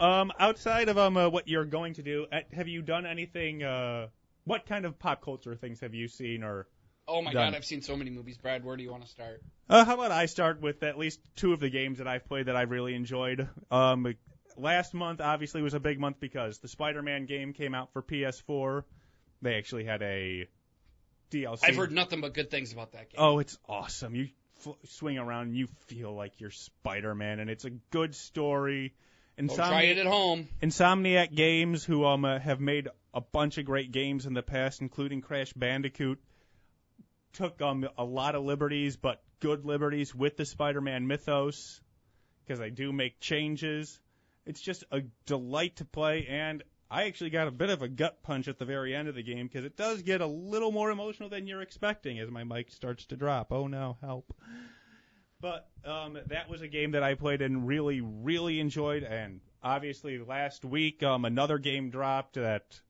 Um, 0.00 0.32
outside 0.40 0.88
of 0.88 0.98
um 0.98 1.16
uh, 1.16 1.28
what 1.28 1.46
you're 1.46 1.64
going 1.64 1.94
to 1.94 2.02
do, 2.02 2.26
uh, 2.32 2.40
have 2.52 2.66
you 2.66 2.82
done 2.82 3.06
anything? 3.06 3.62
Uh, 3.62 4.08
what 4.44 4.66
kind 4.66 4.84
of 4.84 4.98
pop 4.98 5.22
culture 5.22 5.54
things 5.54 5.78
have 5.80 5.94
you 5.94 6.08
seen 6.08 6.42
or? 6.42 6.66
oh 7.06 7.22
my 7.22 7.32
Done. 7.32 7.52
God, 7.52 7.56
I've 7.56 7.64
seen 7.64 7.80
so 7.80 7.96
many 7.96 8.10
movies. 8.10 8.36
Brad, 8.36 8.64
where 8.64 8.76
do 8.76 8.82
you 8.82 8.90
want 8.90 9.04
to 9.04 9.08
start? 9.08 9.40
Uh, 9.68 9.84
how 9.84 9.94
about 9.94 10.10
I 10.10 10.26
start 10.26 10.60
with 10.60 10.82
at 10.82 10.98
least 10.98 11.20
two 11.36 11.52
of 11.52 11.60
the 11.60 11.70
games 11.70 11.98
that 11.98 12.08
I've 12.08 12.26
played 12.26 12.46
that 12.46 12.56
I've 12.56 12.70
really 12.70 12.94
enjoyed. 12.94 13.48
Um, 13.70 14.14
last 14.56 14.94
month 14.94 15.20
obviously 15.20 15.62
was 15.62 15.74
a 15.74 15.80
big 15.80 15.98
month 15.98 16.20
because 16.20 16.58
the 16.58 16.68
Spider-Man 16.68 17.26
game 17.26 17.52
came 17.52 17.74
out 17.74 17.92
for 17.92 18.02
PS4. 18.02 18.84
They 19.42 19.54
actually 19.56 19.84
had 19.84 20.02
a 20.02 20.48
DLC. 21.30 21.60
I've 21.64 21.76
heard 21.76 21.92
nothing 21.92 22.20
but 22.20 22.34
good 22.34 22.50
things 22.50 22.72
about 22.72 22.92
that 22.92 23.10
game. 23.10 23.18
Oh, 23.18 23.38
it's 23.38 23.58
awesome. 23.68 24.14
You 24.14 24.28
f- 24.66 24.74
swing 24.90 25.18
around 25.18 25.48
and 25.48 25.56
you 25.56 25.68
feel 25.86 26.14
like 26.14 26.40
you're 26.40 26.50
Spider-Man, 26.50 27.40
and 27.40 27.50
it's 27.50 27.64
a 27.64 27.70
good 27.70 28.14
story. 28.14 28.94
Insomni- 29.36 29.68
try 29.68 29.82
it 29.82 29.98
at 29.98 30.06
home. 30.06 30.48
Insomniac 30.62 31.34
Games, 31.34 31.84
who 31.84 32.04
um 32.04 32.24
uh, 32.24 32.38
have 32.38 32.60
made 32.60 32.88
a 33.12 33.20
bunch 33.20 33.58
of 33.58 33.64
great 33.64 33.90
games 33.90 34.26
in 34.26 34.34
the 34.34 34.42
past, 34.42 34.80
including 34.80 35.20
Crash 35.20 35.52
Bandicoot, 35.52 36.20
took 37.32 37.60
um 37.60 37.88
a 37.98 38.04
lot 38.04 38.34
of 38.36 38.44
liberties, 38.44 38.96
but 38.96 39.22
good 39.40 39.64
liberties 39.64 40.14
with 40.14 40.36
the 40.36 40.44
Spider-Man 40.44 41.06
mythos, 41.06 41.80
because 42.44 42.60
they 42.60 42.70
do 42.70 42.92
make 42.92 43.18
changes. 43.20 44.00
It's 44.46 44.60
just 44.60 44.84
a 44.90 45.02
delight 45.26 45.76
to 45.76 45.84
play, 45.84 46.26
and 46.28 46.62
I 46.90 47.04
actually 47.04 47.30
got 47.30 47.48
a 47.48 47.50
bit 47.50 47.70
of 47.70 47.82
a 47.82 47.88
gut 47.88 48.22
punch 48.22 48.46
at 48.46 48.58
the 48.58 48.64
very 48.64 48.94
end 48.94 49.08
of 49.08 49.14
the 49.14 49.22
game 49.22 49.46
because 49.46 49.64
it 49.64 49.76
does 49.76 50.02
get 50.02 50.20
a 50.20 50.26
little 50.26 50.70
more 50.70 50.90
emotional 50.90 51.28
than 51.28 51.46
you're 51.46 51.62
expecting 51.62 52.18
as 52.18 52.30
my 52.30 52.44
mic 52.44 52.70
starts 52.70 53.06
to 53.06 53.16
drop. 53.16 53.52
Oh 53.52 53.66
no, 53.66 53.96
help! 54.00 54.34
But 55.40 55.68
um, 55.84 56.18
that 56.26 56.48
was 56.48 56.62
a 56.62 56.68
game 56.68 56.92
that 56.92 57.02
I 57.02 57.14
played 57.14 57.42
and 57.42 57.66
really, 57.66 58.00
really 58.00 58.60
enjoyed. 58.60 59.02
And 59.02 59.40
obviously, 59.62 60.18
last 60.18 60.64
week 60.64 61.02
um, 61.02 61.24
another 61.24 61.58
game 61.58 61.90
dropped 61.90 62.34
that 62.34 62.80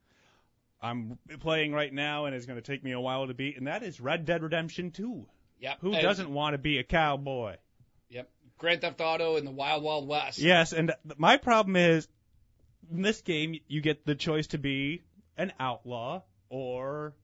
I'm 0.82 1.18
playing 1.40 1.72
right 1.72 1.92
now 1.92 2.26
and 2.26 2.34
is 2.34 2.46
going 2.46 2.60
to 2.60 2.62
take 2.62 2.84
me 2.84 2.92
a 2.92 3.00
while 3.00 3.26
to 3.26 3.34
beat, 3.34 3.56
and 3.56 3.66
that 3.66 3.82
is 3.82 4.00
Red 4.00 4.24
Dead 4.26 4.42
Redemption 4.42 4.90
2. 4.90 5.26
Yep. 5.60 5.78
Who 5.80 5.92
doesn't 5.92 6.30
want 6.30 6.54
to 6.54 6.58
be 6.58 6.78
a 6.78 6.84
cowboy? 6.84 7.56
Grand 8.58 8.80
Theft 8.80 9.00
Auto 9.00 9.36
and 9.36 9.46
the 9.46 9.50
Wild 9.50 9.82
Wild 9.82 10.08
West. 10.08 10.38
Yes, 10.38 10.72
and 10.72 10.92
my 11.16 11.36
problem 11.36 11.76
is 11.76 12.08
in 12.90 13.02
this 13.02 13.20
game 13.22 13.58
you 13.66 13.80
get 13.80 14.04
the 14.06 14.14
choice 14.14 14.48
to 14.48 14.58
be 14.58 15.02
an 15.36 15.52
outlaw 15.58 16.22
or 16.48 17.14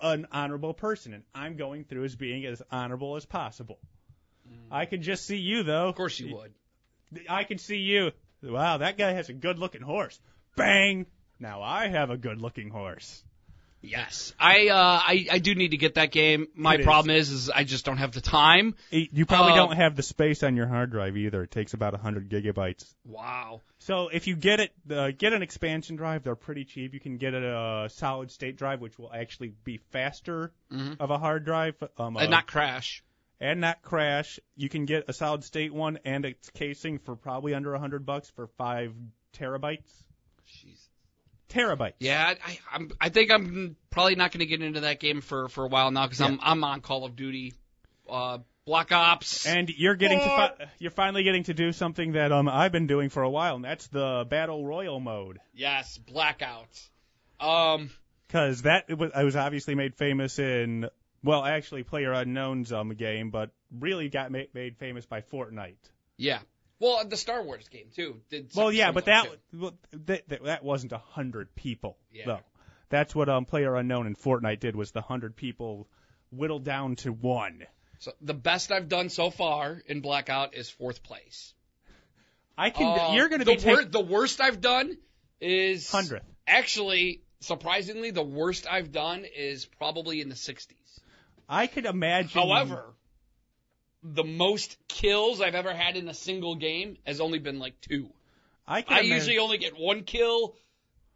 an 0.00 0.26
honorable 0.32 0.74
person, 0.74 1.14
and 1.14 1.24
I'm 1.34 1.56
going 1.56 1.84
through 1.84 2.04
as 2.04 2.16
being 2.16 2.44
as 2.44 2.62
honorable 2.70 3.16
as 3.16 3.24
possible. 3.24 3.78
Mm. 4.48 4.56
I 4.70 4.86
can 4.86 5.02
just 5.02 5.26
see 5.26 5.38
you 5.38 5.62
though. 5.62 5.88
Of 5.88 5.94
course 5.94 6.18
you 6.18 6.36
would. 6.36 6.52
I 7.28 7.44
can 7.44 7.58
see 7.58 7.78
you. 7.78 8.12
Wow, 8.42 8.78
that 8.78 8.98
guy 8.98 9.12
has 9.12 9.28
a 9.28 9.34
good 9.34 9.58
looking 9.58 9.82
horse. 9.82 10.18
Bang! 10.56 11.06
Now 11.38 11.62
I 11.62 11.88
have 11.88 12.10
a 12.10 12.16
good 12.16 12.40
looking 12.40 12.70
horse. 12.70 13.24
Yes. 13.84 14.32
I 14.38 14.68
uh 14.68 14.74
I, 15.04 15.26
I 15.32 15.38
do 15.40 15.54
need 15.56 15.72
to 15.72 15.76
get 15.76 15.94
that 15.96 16.12
game. 16.12 16.46
My 16.54 16.76
It 16.76 16.84
problem 16.84 17.14
is 17.14 17.30
is 17.30 17.50
I 17.50 17.64
just 17.64 17.84
don't 17.84 17.96
have 17.98 18.12
the 18.12 18.20
time. 18.20 18.76
You 18.90 19.26
probably 19.26 19.52
Uh, 19.52 19.56
don't 19.56 19.76
have 19.76 19.96
the 19.96 20.04
space 20.04 20.42
on 20.44 20.54
your 20.56 20.68
hard 20.68 20.90
drive 20.92 21.16
either. 21.16 21.42
It 21.42 21.50
takes 21.50 21.74
about 21.74 21.92
100 21.92 22.28
gigabytes. 22.30 22.94
Wow. 23.04 23.60
So 23.80 24.06
if 24.08 24.28
you 24.28 24.36
get 24.36 24.60
it, 24.60 24.72
uh, 24.88 25.10
get 25.10 25.32
an 25.32 25.42
expansion 25.42 25.96
drive. 25.96 26.22
They're 26.22 26.36
pretty 26.36 26.64
cheap. 26.64 26.94
You 26.94 27.00
can 27.00 27.16
get 27.16 27.34
a, 27.34 27.88
solid 27.90 28.30
state 28.30 28.56
drive, 28.56 28.80
which 28.80 28.96
will 28.98 29.12
actually 29.12 29.52
be 29.64 29.78
faster 29.90 30.52
Mhm. 30.72 31.00
of 31.00 31.10
a 31.10 31.18
hard 31.18 31.44
drive. 31.44 31.74
Um, 31.98 32.16
And 32.16 32.28
uh, 32.28 32.30
not 32.30 32.46
crash. 32.46 33.02
and 33.40 33.60
not 33.60 33.82
crash. 33.82 34.38
You 34.54 34.68
can 34.68 34.84
get 34.86 35.06
a 35.08 35.12
solid 35.12 35.42
state 35.42 35.74
one 35.74 35.98
and 36.04 36.24
its 36.24 36.48
casing 36.50 36.98
for 37.00 37.16
probably 37.16 37.52
under 37.52 37.74
a 37.74 37.80
hundred 37.80 38.06
bucks 38.06 38.30
for 38.30 38.46
five 38.46 38.94
terabytes. 39.36 40.04
Jeez. 40.48 40.88
Terabytes. 41.52 41.94
Yeah, 42.00 42.34
I, 42.44 42.58
I'm. 42.72 42.90
I 43.00 43.08
think 43.10 43.30
I'm 43.30 43.76
probably 43.90 44.14
not 44.16 44.32
going 44.32 44.40
to 44.40 44.46
get 44.46 44.62
into 44.62 44.80
that 44.80 45.00
game 45.00 45.20
for 45.20 45.48
for 45.48 45.64
a 45.64 45.68
while 45.68 45.90
now 45.90 46.06
because 46.06 46.20
I'm 46.20 46.38
I'm 46.42 46.64
on 46.64 46.80
Call 46.80 47.04
of 47.04 47.14
Duty, 47.16 47.54
uh, 48.08 48.38
Black 48.64 48.92
Ops. 48.92 49.46
And 49.46 49.68
you're 49.68 49.94
getting 49.96 50.18
to 50.18 50.24
fi- 50.24 50.54
you're 50.78 50.90
finally 50.90 51.22
getting 51.24 51.44
to 51.44 51.54
do 51.54 51.72
something 51.72 52.12
that 52.12 52.32
um 52.32 52.48
I've 52.48 52.72
been 52.72 52.86
doing 52.86 53.08
for 53.10 53.22
a 53.22 53.30
while, 53.30 53.56
and 53.56 53.64
that's 53.64 53.86
the 53.88 54.26
battle 54.28 54.64
royal 54.64 55.00
mode. 55.00 55.38
yes, 55.54 55.98
Blackout. 55.98 56.68
Um, 57.40 57.90
Because 58.28 58.62
that 58.62 58.84
it 58.88 58.96
was, 58.98 59.10
I 59.14 59.24
was 59.24 59.36
obviously 59.36 59.74
made 59.74 59.94
famous 59.96 60.38
in 60.38 60.88
well, 61.24 61.44
actually 61.44 61.82
Player 61.82 62.12
Unknown's 62.12 62.72
um 62.72 62.90
game, 62.94 63.30
but 63.30 63.50
really 63.78 64.08
got 64.08 64.30
ma- 64.32 64.50
made 64.54 64.76
famous 64.78 65.06
by 65.06 65.20
Fortnite. 65.20 65.76
yeah. 66.16 66.38
Well, 66.82 67.04
the 67.06 67.16
Star 67.16 67.44
Wars 67.44 67.68
game 67.68 67.86
too. 67.94 68.20
Did 68.28 68.50
Well, 68.56 68.72
yeah, 68.72 68.90
but 68.90 69.04
that 69.04 69.28
well, 69.54 69.72
that, 69.92 70.28
that 70.28 70.42
that 70.42 70.64
wasn't 70.64 70.90
a 70.90 70.98
hundred 70.98 71.54
people 71.54 71.96
Yeah. 72.12 72.24
though. 72.26 72.40
That's 72.88 73.14
what 73.14 73.28
um 73.28 73.44
Player 73.44 73.76
Unknown 73.76 74.08
and 74.08 74.18
Fortnite 74.18 74.58
did 74.58 74.74
was 74.74 74.90
the 74.90 75.00
hundred 75.00 75.36
people 75.36 75.86
whittled 76.32 76.64
down 76.64 76.96
to 76.96 77.12
one. 77.12 77.62
So 78.00 78.10
the 78.20 78.34
best 78.34 78.72
I've 78.72 78.88
done 78.88 79.10
so 79.10 79.30
far 79.30 79.80
in 79.86 80.00
Blackout 80.00 80.56
is 80.56 80.68
fourth 80.68 81.04
place. 81.04 81.54
I 82.58 82.70
can. 82.70 82.98
Uh, 82.98 83.12
you're 83.14 83.28
going 83.28 83.38
to 83.38 83.44
the 83.44 83.54
be 83.54 83.64
wor- 83.64 83.84
the 83.84 84.00
worst 84.00 84.40
I've 84.40 84.60
done 84.60 84.98
is 85.40 85.88
hundredth. 85.88 86.26
Actually, 86.48 87.22
surprisingly, 87.38 88.10
the 88.10 88.24
worst 88.24 88.66
I've 88.68 88.90
done 88.90 89.24
is 89.36 89.66
probably 89.66 90.20
in 90.20 90.28
the 90.28 90.34
60s. 90.34 90.74
I 91.48 91.68
could 91.68 91.86
imagine. 91.86 92.42
However, 92.42 92.92
the 94.02 94.24
most 94.24 94.76
kills 94.88 95.40
I've 95.40 95.54
ever 95.54 95.72
had 95.72 95.96
in 95.96 96.08
a 96.08 96.14
single 96.14 96.56
game 96.56 96.96
has 97.06 97.20
only 97.20 97.38
been 97.38 97.58
like 97.58 97.80
two. 97.80 98.10
I 98.66 98.82
can 98.82 98.96
I 98.98 99.00
usually 99.00 99.38
only 99.38 99.58
get 99.58 99.78
one 99.78 100.04
kill. 100.04 100.54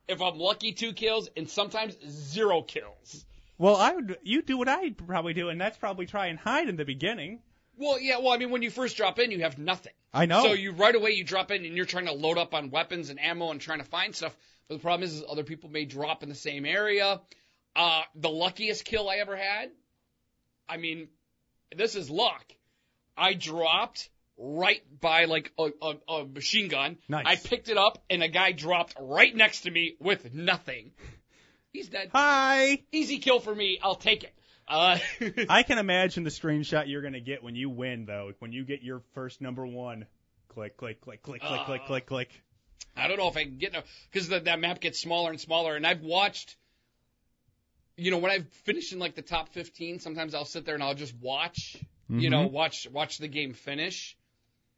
If 0.09 0.23
I'm 0.23 0.39
lucky, 0.39 0.73
two 0.73 0.93
kills, 0.93 1.29
and 1.37 1.49
sometimes 1.49 1.97
zero 2.09 2.63
kills. 2.63 3.25
Well, 3.59 3.77
I 3.77 3.93
would. 3.93 4.19
You 4.23 4.43
do 4.43 4.59
what 4.59 4.69
I'd 4.69 4.97
probably 4.97 5.33
do, 5.33 5.49
and 5.49 5.61
that's 5.61 5.77
probably 5.77 6.07
try 6.07 6.27
and 6.27 6.39
hide 6.39 6.69
in 6.69 6.77
the 6.77 6.85
beginning. 6.85 7.41
Well, 7.77 8.01
yeah, 8.01 8.19
well, 8.19 8.31
I 8.31 8.39
mean, 8.39 8.51
when 8.51 8.63
you 8.63 8.71
first 8.71 8.97
drop 8.97 9.19
in, 9.19 9.31
you 9.31 9.43
have 9.43 9.59
nothing. 9.59 9.93
I 10.15 10.27
know. 10.27 10.43
So 10.43 10.53
you 10.53 10.73
right 10.73 10.95
away 10.95 11.11
you 11.11 11.25
drop 11.25 11.51
in 11.51 11.65
and 11.65 11.77
you're 11.77 11.85
trying 11.85 12.07
to 12.07 12.13
load 12.13 12.39
up 12.39 12.55
on 12.55 12.71
weapons 12.71 13.11
and 13.11 13.21
ammo 13.21 13.51
and 13.51 13.61
trying 13.61 13.81
to 13.81 13.85
find 13.85 14.15
stuff. 14.15 14.35
But 14.69 14.77
the 14.77 14.81
problem 14.81 15.03
is, 15.03 15.15
is 15.15 15.25
other 15.29 15.45
people 15.45 15.71
may 15.71 15.85
drop 15.85 16.23
in 16.23 16.29
the 16.29 16.35
same 16.35 16.65
area. 16.65 17.21
Uh, 17.75 18.03
the 18.15 18.31
luckiest 18.31 18.85
kill 18.85 19.11
I 19.11 19.17
ever 19.17 19.37
had, 19.37 19.71
I 20.69 20.79
mean, 20.79 21.09
this 21.77 21.95
is 21.95 22.09
luck. 22.09 22.45
I 23.17 23.35
dropped 23.35 24.09
right 24.39 24.83
by 25.01 25.25
like 25.25 25.53
a, 25.59 25.71
a, 25.83 25.95
a 26.09 26.25
machine 26.27 26.69
gun. 26.69 26.99
Nice. 27.09 27.25
I 27.27 27.37
picked 27.37 27.69
it 27.69 27.79
up 27.79 28.03
and 28.11 28.23
a 28.23 28.29
guy 28.29 28.53
dropped 28.53 28.95
right 29.01 29.35
next 29.35 29.63
to 29.63 29.71
me 29.71 29.97
with 29.99 30.35
nothing. 30.35 30.93
He's 31.73 31.89
dead. 31.89 32.11
Hi. 32.13 32.83
Easy 32.93 33.19
kill 33.19 33.41
for 33.41 33.55
me. 33.55 33.79
I'll 33.83 33.95
take 33.97 34.25
it. 34.25 34.35
Uh, 34.69 34.99
I 35.49 35.63
can 35.63 35.79
imagine 35.79 36.25
the 36.25 36.31
screenshot 36.31 36.85
you're 36.89 37.03
going 37.03 37.13
to 37.15 37.21
get 37.21 37.43
when 37.43 37.55
you 37.55 37.71
win, 37.71 38.05
though. 38.05 38.33
When 38.41 38.53
you 38.53 38.65
get 38.65 38.83
your 38.83 39.03
first 39.15 39.41
number 39.41 39.67
one. 39.67 40.07
Click, 40.49 40.77
click, 40.77 41.01
click, 41.03 41.23
click, 41.23 41.43
click, 41.43 41.65
click, 41.67 41.81
Uh. 41.83 41.87
click, 41.87 42.07
click. 42.07 42.43
I 42.97 43.09
don't 43.09 43.19
know 43.19 43.29
if 43.29 43.37
I 43.37 43.45
can 43.45 43.59
get 43.59 43.75
no 43.75 43.83
because 44.11 44.29
that 44.31 44.59
map 44.59 44.81
gets 44.81 44.99
smaller 44.99 45.31
and 45.31 45.39
smaller, 45.39 45.77
and 45.77 45.87
I've 45.87 46.01
watched. 46.01 46.57
You 47.99 48.11
know, 48.11 48.19
when 48.19 48.31
I've 48.31 48.49
finished 48.65 48.93
in 48.93 48.99
like 48.99 49.15
the 49.15 49.23
top 49.23 49.51
15, 49.51 50.01
sometimes 50.01 50.35
I'll 50.35 50.45
sit 50.47 50.65
there 50.65 50.75
and 50.75 50.83
I'll 50.83 50.95
just 50.95 51.15
watch. 51.21 51.77
You 52.09 52.31
know, 52.31 52.45
mm-hmm. 52.45 52.55
watch 52.55 52.87
watch 52.93 53.19
the 53.19 53.29
game 53.29 53.53
finish 53.53 54.17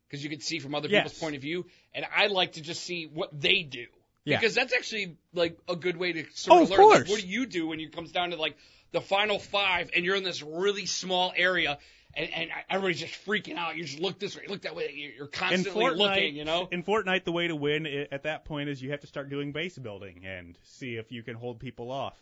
because 0.08 0.24
you 0.24 0.30
can 0.30 0.40
see 0.40 0.58
from 0.58 0.74
other 0.74 0.88
people's 0.88 1.12
Yes. 1.12 1.20
point 1.20 1.36
of 1.36 1.42
view, 1.42 1.66
and 1.94 2.06
I 2.14 2.28
like 2.28 2.52
to 2.52 2.62
just 2.62 2.82
see 2.82 3.04
what 3.06 3.38
they 3.38 3.62
do. 3.62 3.86
Yeah. 4.24 4.38
Because 4.38 4.54
that's 4.54 4.72
actually 4.74 5.16
like 5.34 5.58
a 5.68 5.76
good 5.76 5.96
way 5.96 6.12
to 6.12 6.22
oh, 6.22 6.26
sort 6.34 6.58
Oh, 6.58 6.62
of 6.62 6.70
of 6.72 6.78
learn. 6.78 6.88
Like, 7.00 7.08
what 7.08 7.20
do 7.20 7.26
you 7.26 7.46
do 7.46 7.68
when 7.68 7.80
it 7.80 7.92
comes 7.92 8.12
down 8.12 8.30
to 8.30 8.36
like 8.36 8.56
the 8.92 9.00
final 9.00 9.38
five 9.38 9.90
and 9.94 10.04
you're 10.04 10.16
in 10.16 10.24
this 10.24 10.42
really 10.42 10.86
small 10.86 11.32
area 11.36 11.78
and, 12.14 12.30
and 12.32 12.50
everybody's 12.70 13.00
just 13.00 13.26
freaking 13.26 13.56
out. 13.56 13.76
You 13.76 13.84
just 13.84 14.00
look 14.00 14.18
this 14.18 14.36
way, 14.36 14.44
look 14.48 14.62
that 14.62 14.74
way. 14.74 14.92
You're 14.94 15.12
you're 15.12 15.26
constantly 15.26 15.84
Fortnite, 15.84 15.96
looking, 15.96 16.36
you 16.36 16.44
know. 16.44 16.68
in 16.70 16.82
Fortnite, 16.82 17.24
the 17.24 17.32
way 17.32 17.48
to 17.48 17.56
win 17.56 17.86
at 17.86 18.22
that 18.24 18.44
point 18.44 18.68
is 18.68 18.82
you 18.82 18.90
have 18.90 19.00
to 19.00 19.06
start 19.06 19.28
doing 19.28 19.52
base 19.52 19.78
building 19.78 20.24
and 20.24 20.58
see 20.62 20.96
if 20.96 21.12
you 21.12 21.22
can 21.22 21.34
hold 21.34 21.60
people 21.60 21.90
off. 21.90 22.16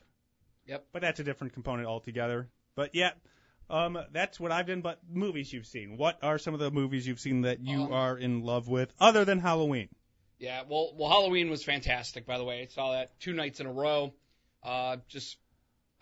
Yep. 0.66 0.86
But 0.92 1.02
that's 1.02 1.20
a 1.20 1.24
different 1.24 1.52
component 1.52 1.86
altogether. 1.86 2.48
But 2.74 2.94
yeah, 2.94 3.12
um, 3.68 3.98
that's 4.12 4.38
what 4.38 4.52
I've 4.52 4.66
done. 4.66 4.80
But 4.80 5.00
movies 5.10 5.52
you've 5.52 5.66
seen. 5.66 5.96
What 5.96 6.18
are 6.22 6.38
some 6.38 6.54
of 6.54 6.60
the 6.60 6.70
movies 6.70 7.06
you've 7.06 7.20
seen 7.20 7.42
that 7.42 7.60
you 7.60 7.82
Um, 7.84 7.92
are 7.92 8.18
in 8.18 8.42
love 8.42 8.68
with, 8.68 8.92
other 9.00 9.24
than 9.24 9.38
Halloween? 9.38 9.88
Yeah, 10.38 10.62
well, 10.68 10.92
well, 10.96 11.08
Halloween 11.08 11.48
was 11.48 11.64
fantastic. 11.64 12.26
By 12.26 12.38
the 12.38 12.44
way, 12.44 12.62
I 12.62 12.66
saw 12.66 12.92
that 12.92 13.18
two 13.20 13.32
nights 13.32 13.60
in 13.60 13.66
a 13.66 13.72
row. 13.72 14.12
Uh, 14.62 14.98
just, 15.08 15.38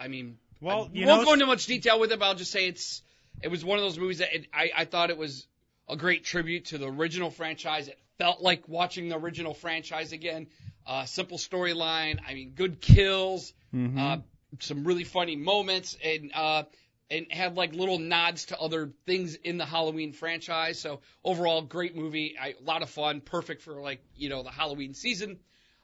I 0.00 0.09
mean, 0.09 0.38
Well, 0.61 0.76
I 0.76 0.78
won't 0.78 0.94
know, 0.94 1.25
go 1.25 1.33
into 1.35 1.47
much 1.47 1.66
detail 1.66 2.00
with 2.00 2.11
it, 2.11 2.18
but 2.18 2.26
I'll 2.26 2.35
just 2.35 2.50
say 2.50 2.66
it's, 2.66 3.02
it 3.42 3.49
was 3.49 3.64
one 3.64 3.78
of 3.78 3.85
those 3.85 3.99
movies 3.99 4.18
that 4.18 4.35
it, 4.35 4.47
I, 4.52 4.71
I 4.76 4.85
thought 4.87 5.11
it 5.11 5.18
was 5.18 5.47
a 5.88 5.97
great 5.97 6.25
tribute 6.25 6.66
to 6.66 6.78
the 6.78 6.87
original 6.88 7.30
franchise. 7.30 7.88
It 7.88 7.99
felt 8.18 8.40
like 8.40 8.68
watching 8.68 9.09
the 9.09 9.16
original 9.18 9.54
franchise 9.54 10.12
again. 10.12 10.49
Uh, 10.87 11.04
simple 11.04 11.38
storyline. 11.38 12.18
I 12.26 12.35
mean, 12.35 12.52
good 12.54 12.80
kills. 12.80 13.52
Mhm. 13.73 13.99
Uh, 13.99 14.23
some 14.61 14.85
really 14.85 15.04
funny 15.04 15.37
moments, 15.37 15.97
and 16.02 16.30
uh, 16.35 16.62
and 17.11 17.31
had 17.31 17.57
like 17.57 17.75
little 17.75 17.99
nods 17.99 18.47
to 18.47 18.59
other 18.59 18.93
things 19.07 19.35
in 19.35 19.59
the 19.59 19.65
Halloween 19.65 20.13
franchise. 20.13 20.81
So 20.81 21.01
overall, 21.25 21.63
great 21.63 21.95
movie. 21.97 22.37
I, 22.41 22.55
a 22.61 22.65
lot 22.65 22.83
of 22.83 22.91
fun. 22.91 23.21
Perfect 23.21 23.63
for 23.63 23.81
like 23.81 24.01
you 24.17 24.29
know 24.29 24.43
the 24.43 24.51
Halloween 24.51 24.95
season. 24.95 25.39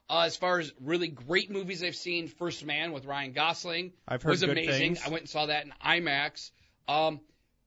Uh, 0.08 0.22
as 0.26 0.36
far 0.36 0.58
as 0.58 0.72
really 0.80 1.06
great 1.06 1.52
movies 1.52 1.84
I've 1.84 1.94
seen, 1.94 2.26
First 2.26 2.64
Man 2.64 2.92
with 2.92 3.04
Ryan 3.04 3.32
Gosling 3.32 3.92
I've 4.08 4.22
heard 4.22 4.30
was 4.30 4.42
amazing. 4.42 4.96
things. 4.96 5.02
I 5.06 5.10
went 5.10 5.20
and 5.20 5.28
saw 5.30 5.46
that 5.46 5.64
in 5.64 5.72
IMAX. 5.84 6.50
Um, 6.88 7.20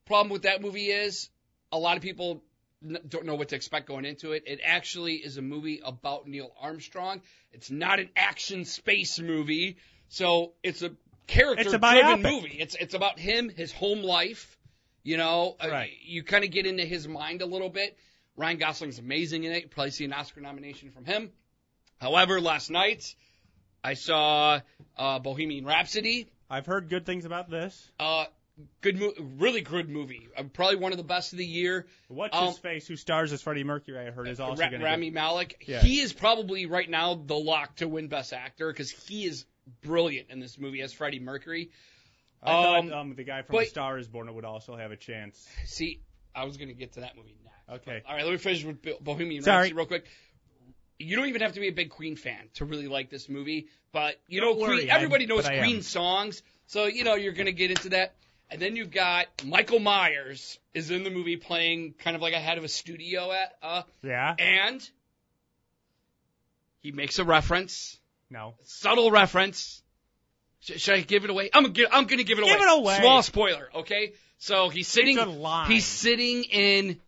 problem 0.06 0.30
with 0.30 0.42
that 0.42 0.62
movie 0.62 0.88
is 0.88 1.30
a 1.72 1.78
lot 1.78 1.96
of 1.96 2.04
people 2.04 2.44
n- 2.86 3.00
don't 3.08 3.26
know 3.26 3.36
what 3.36 3.50
to 3.50 3.56
expect 3.56 3.88
going 3.88 4.04
into 4.04 4.34
it. 4.34 4.44
It 4.46 4.60
actually 4.62 5.16
is 5.16 5.38
a 5.38 5.42
movie 5.42 5.82
about 5.86 6.28
Neil 6.28 6.52
Armstrong. 6.60 7.22
It's 7.54 7.72
not 7.72 8.00
an 8.00 8.10
action 8.18 8.66
space 8.66 9.20
movie, 9.20 9.78
so 10.10 10.54
It's 10.64 10.82
a 10.82 10.92
character-driven 11.27 12.22
movie. 12.22 12.58
It's 12.60 12.75
it's 12.75 12.94
about 12.94 13.20
him, 13.20 13.50
his 13.50 13.72
home 13.72 14.01
life. 14.03 14.58
You 15.03 15.18
know, 15.18 15.56
Uh, 15.60 15.84
you 16.06 16.24
kind 16.24 16.44
of 16.46 16.51
get 16.51 16.65
into 16.65 16.86
his 16.86 17.08
mind 17.08 17.42
a 17.42 17.46
little 17.46 17.70
bit. 17.70 17.98
Ryan 18.38 18.58
Gosling's 18.58 19.00
amazing 19.00 19.44
in 19.44 19.51
it. 19.51 19.63
You 19.63 19.68
probably 19.70 19.92
see 19.92 20.06
an 20.06 20.13
Oscar 20.13 20.42
nomination 20.42 20.92
from 20.92 21.06
him. 21.06 21.32
However, 22.00 22.39
last 22.42 22.70
night 22.72 23.15
I 23.84 23.94
saw 23.96 24.62
uh, 24.98 25.20
Bohemian 25.20 25.65
Rhapsody. 25.65 26.27
I've 26.50 26.65
heard 26.65 26.89
good 26.89 27.06
things 27.06 27.25
about 27.25 27.50
this. 27.50 27.92
Uh, 28.00 28.25
good, 28.82 28.98
mo- 29.00 29.13
really 29.38 29.62
good 29.62 29.89
movie. 29.89 30.27
Uh, 30.38 30.44
probably 30.44 30.77
one 30.77 30.92
of 30.94 30.98
the 30.98 31.03
best 31.03 31.34
of 31.34 31.38
the 31.38 31.46
year. 31.46 31.86
What's 32.08 32.36
Um, 32.36 32.48
his 32.48 32.58
face? 32.60 32.88
Who 32.88 32.96
stars 32.96 33.34
as 33.34 33.42
Freddie 33.42 33.63
Mercury? 33.63 34.08
I 34.08 34.12
heard 34.12 34.27
is 34.27 34.39
also 34.39 34.62
Ra- 34.62 34.70
going 34.70 34.80
to 34.82 34.86
Rami 34.86 35.10
Malek. 35.10 35.63
Yeah. 35.68 35.82
He 35.82 36.00
is 36.00 36.13
probably 36.13 36.65
right 36.65 36.89
now 36.89 37.15
the 37.15 37.36
lock 37.36 37.75
to 37.77 37.88
win 37.88 38.08
Best 38.08 38.32
Actor 38.34 38.72
because 38.72 38.89
he 38.89 39.25
is 39.25 39.46
brilliant 39.82 40.29
in 40.29 40.39
this 40.39 40.58
movie 40.60 40.82
as 40.82 40.93
Freddie 40.93 41.20
Mercury. 41.20 41.72
I 42.41 42.51
thought 42.51 42.79
um, 42.79 42.93
um, 42.93 43.15
the 43.15 43.24
guy 43.24 43.41
from 43.43 43.55
but- 43.55 43.67
Star 43.67 43.98
Is 43.98 44.08
Born 44.08 44.34
would 44.34 44.46
also 44.46 44.75
have 44.75 44.91
a 44.91 44.98
chance. 44.98 45.48
See, 45.65 46.01
I 46.36 46.46
was 46.46 46.58
gonna 46.58 46.74
get 46.74 46.93
to 46.93 47.01
that 47.01 47.15
movie 47.15 47.36
next. 47.43 47.82
Okay. 47.82 48.01
All 48.08 48.15
right, 48.15 48.24
let 48.25 48.32
me 48.32 48.38
finish 48.38 48.63
with 48.65 48.82
Bo- 48.82 48.98
Bohemian 49.00 49.43
Sorry. 49.43 49.58
Rhapsody 49.58 49.74
real 49.74 49.86
quick. 49.86 50.05
You 51.00 51.15
don't 51.15 51.27
even 51.27 51.41
have 51.41 51.53
to 51.53 51.60
be 51.60 51.67
a 51.70 51.72
big 51.74 51.89
Queen 51.89 52.15
fan 52.15 52.50
to 52.55 52.65
really 52.65 52.88
like 52.88 53.10
this 53.10 53.29
movie, 53.29 53.67
but 53.91 54.20
you 54.27 54.41
Don't 54.41 54.58
know, 54.60 54.62
worry, 54.65 54.77
Queen, 54.79 54.89
I'm- 54.89 54.98
everybody 54.98 55.25
knows 55.25 55.43
but 55.43 55.53
I 55.53 55.55
am. 55.55 55.63
Queen 55.63 55.82
songs, 55.82 56.43
so 56.67 56.86
you 56.86 57.03
know 57.03 57.15
you're 57.15 57.34
gonna 57.34 57.51
get 57.53 57.72
into 57.72 57.89
that. 57.89 58.15
And 58.51 58.62
then 58.62 58.75
you've 58.75 58.91
got 58.91 59.27
Michael 59.46 59.79
Myers 59.79 60.60
is 60.74 60.91
in 60.91 61.03
the 61.03 61.10
movie 61.10 61.38
playing 61.38 61.93
kind 61.93 62.15
of 62.15 62.22
like 62.22 62.34
a 62.34 62.39
head 62.39 62.58
of 62.60 62.63
a 62.63 62.67
studio 62.67 63.32
at, 63.32 63.58
uh, 63.63 63.84
Yeah. 64.03 64.36
and 64.38 64.88
he 66.82 66.91
makes 66.91 67.17
a 67.20 67.24
reference, 67.24 68.00
No. 68.34 68.56
subtle 68.63 69.12
reference. 69.12 69.82
Sh- 70.62 70.80
should 70.82 70.96
I 70.96 71.02
give 71.02 71.24
it 71.24 71.30
away? 71.30 71.50
I'm 71.54 71.63
gonna, 71.63 71.74
gi- 71.74 71.88
I'm 71.92 72.06
gonna 72.08 72.24
give 72.24 72.40
it 72.40 72.46
Give 72.46 72.56
away. 72.56 72.66
it 72.68 72.80
away. 72.80 72.98
Small 73.00 73.22
spoiler, 73.24 73.70
okay? 73.75 74.13
So 74.40 74.70
he's 74.70 74.88
sitting. 74.88 75.18
He's 75.68 75.86
sitting 75.86 76.44
in 76.44 77.00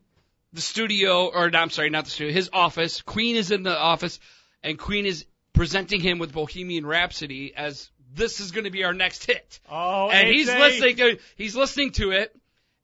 the 0.54 0.62
studio, 0.62 1.28
or 1.28 1.50
no, 1.50 1.60
I'm 1.60 1.70
sorry, 1.70 1.90
not 1.90 2.06
the 2.06 2.12
studio, 2.12 2.34
his 2.34 2.50
office. 2.54 3.02
Queen 3.02 3.36
is 3.36 3.52
in 3.52 3.64
the 3.64 3.78
office, 3.78 4.20
and 4.64 4.78
Queen 4.80 5.06
is 5.06 5.26
presenting 5.52 6.00
him 6.00 6.18
with 6.20 6.32
Bohemian 6.32 6.86
Rhapsody 6.86 7.54
as 7.56 7.90
this 8.14 8.40
is 8.40 8.52
going 8.52 8.64
to 8.66 8.72
be 8.72 8.84
our 8.86 8.94
next 8.94 9.26
hit. 9.26 9.60
Oh, 9.70 10.10
and 10.10 10.28
he's 10.30 10.48
a- 10.48 10.58
listening 10.60 10.96
to 10.98 11.18
he's 11.36 11.56
listening 11.56 11.92
to 11.94 12.12
it, 12.12 12.34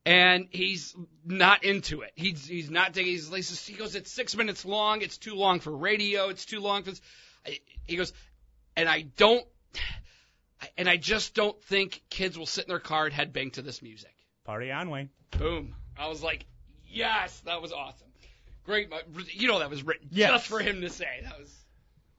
and 0.06 0.48
he's 0.52 0.96
not 1.26 1.64
into 1.64 2.02
it. 2.02 2.12
He's 2.16 2.46
he's 2.46 2.70
not 2.70 2.94
taking. 2.94 3.14
He's, 3.14 3.66
he 3.66 3.74
goes, 3.74 3.96
it's 3.96 4.12
six 4.12 4.36
minutes 4.36 4.66
long. 4.66 5.02
It's 5.02 5.18
too 5.18 5.36
long 5.36 5.60
for 5.60 5.72
radio. 5.72 6.28
It's 6.30 6.46
too 6.46 6.60
long 6.60 6.84
for. 6.84 6.92
I- 7.46 7.60
He 7.88 7.96
goes, 7.96 8.12
and 8.82 8.90
I 8.90 9.02
don't, 9.16 9.46
and 10.78 10.90
I 10.90 10.98
just 10.98 11.34
don't 11.36 11.62
think 11.66 12.02
kids 12.10 12.38
will 12.38 12.46
sit 12.48 12.66
in 12.66 12.70
their 12.70 12.80
car 12.80 13.06
and 13.06 13.14
headbang 13.14 13.54
to 13.54 13.62
this 13.62 13.82
music. 13.82 14.14
Party 14.44 14.72
on, 14.72 14.90
Wayne. 14.90 15.10
Boom. 15.38 15.76
I 15.98 16.08
was 16.08 16.24
like, 16.24 16.46
yes, 16.90 17.40
that 17.46 17.62
was 17.62 17.72
awesome. 17.72 18.08
Great. 18.64 18.90
You 19.34 19.48
know 19.48 19.60
that 19.60 19.70
was 19.70 19.84
written 19.84 20.08
Yes. 20.12 20.32
just 20.32 20.48
for 20.48 20.60
him 20.60 20.82
to 20.82 20.90
say. 20.90 21.22
That 21.24 21.40
was. 21.40 21.56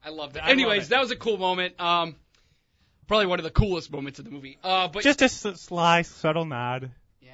I 0.05 0.09
loved 0.09 0.35
it. 0.37 0.39
I 0.39 0.43
love 0.47 0.51
Anyways, 0.51 0.85
it. 0.87 0.89
that 0.91 1.01
was 1.01 1.11
a 1.11 1.15
cool 1.15 1.37
moment. 1.37 1.79
Um, 1.79 2.15
probably 3.07 3.27
one 3.27 3.39
of 3.39 3.43
the 3.43 3.51
coolest 3.51 3.91
moments 3.91 4.19
of 4.19 4.25
the 4.25 4.31
movie. 4.31 4.57
Uh, 4.63 4.87
but 4.87 5.03
Just 5.03 5.21
a 5.21 5.29
sly, 5.29 6.01
subtle 6.03 6.45
nod. 6.45 6.91
yeah. 7.21 7.31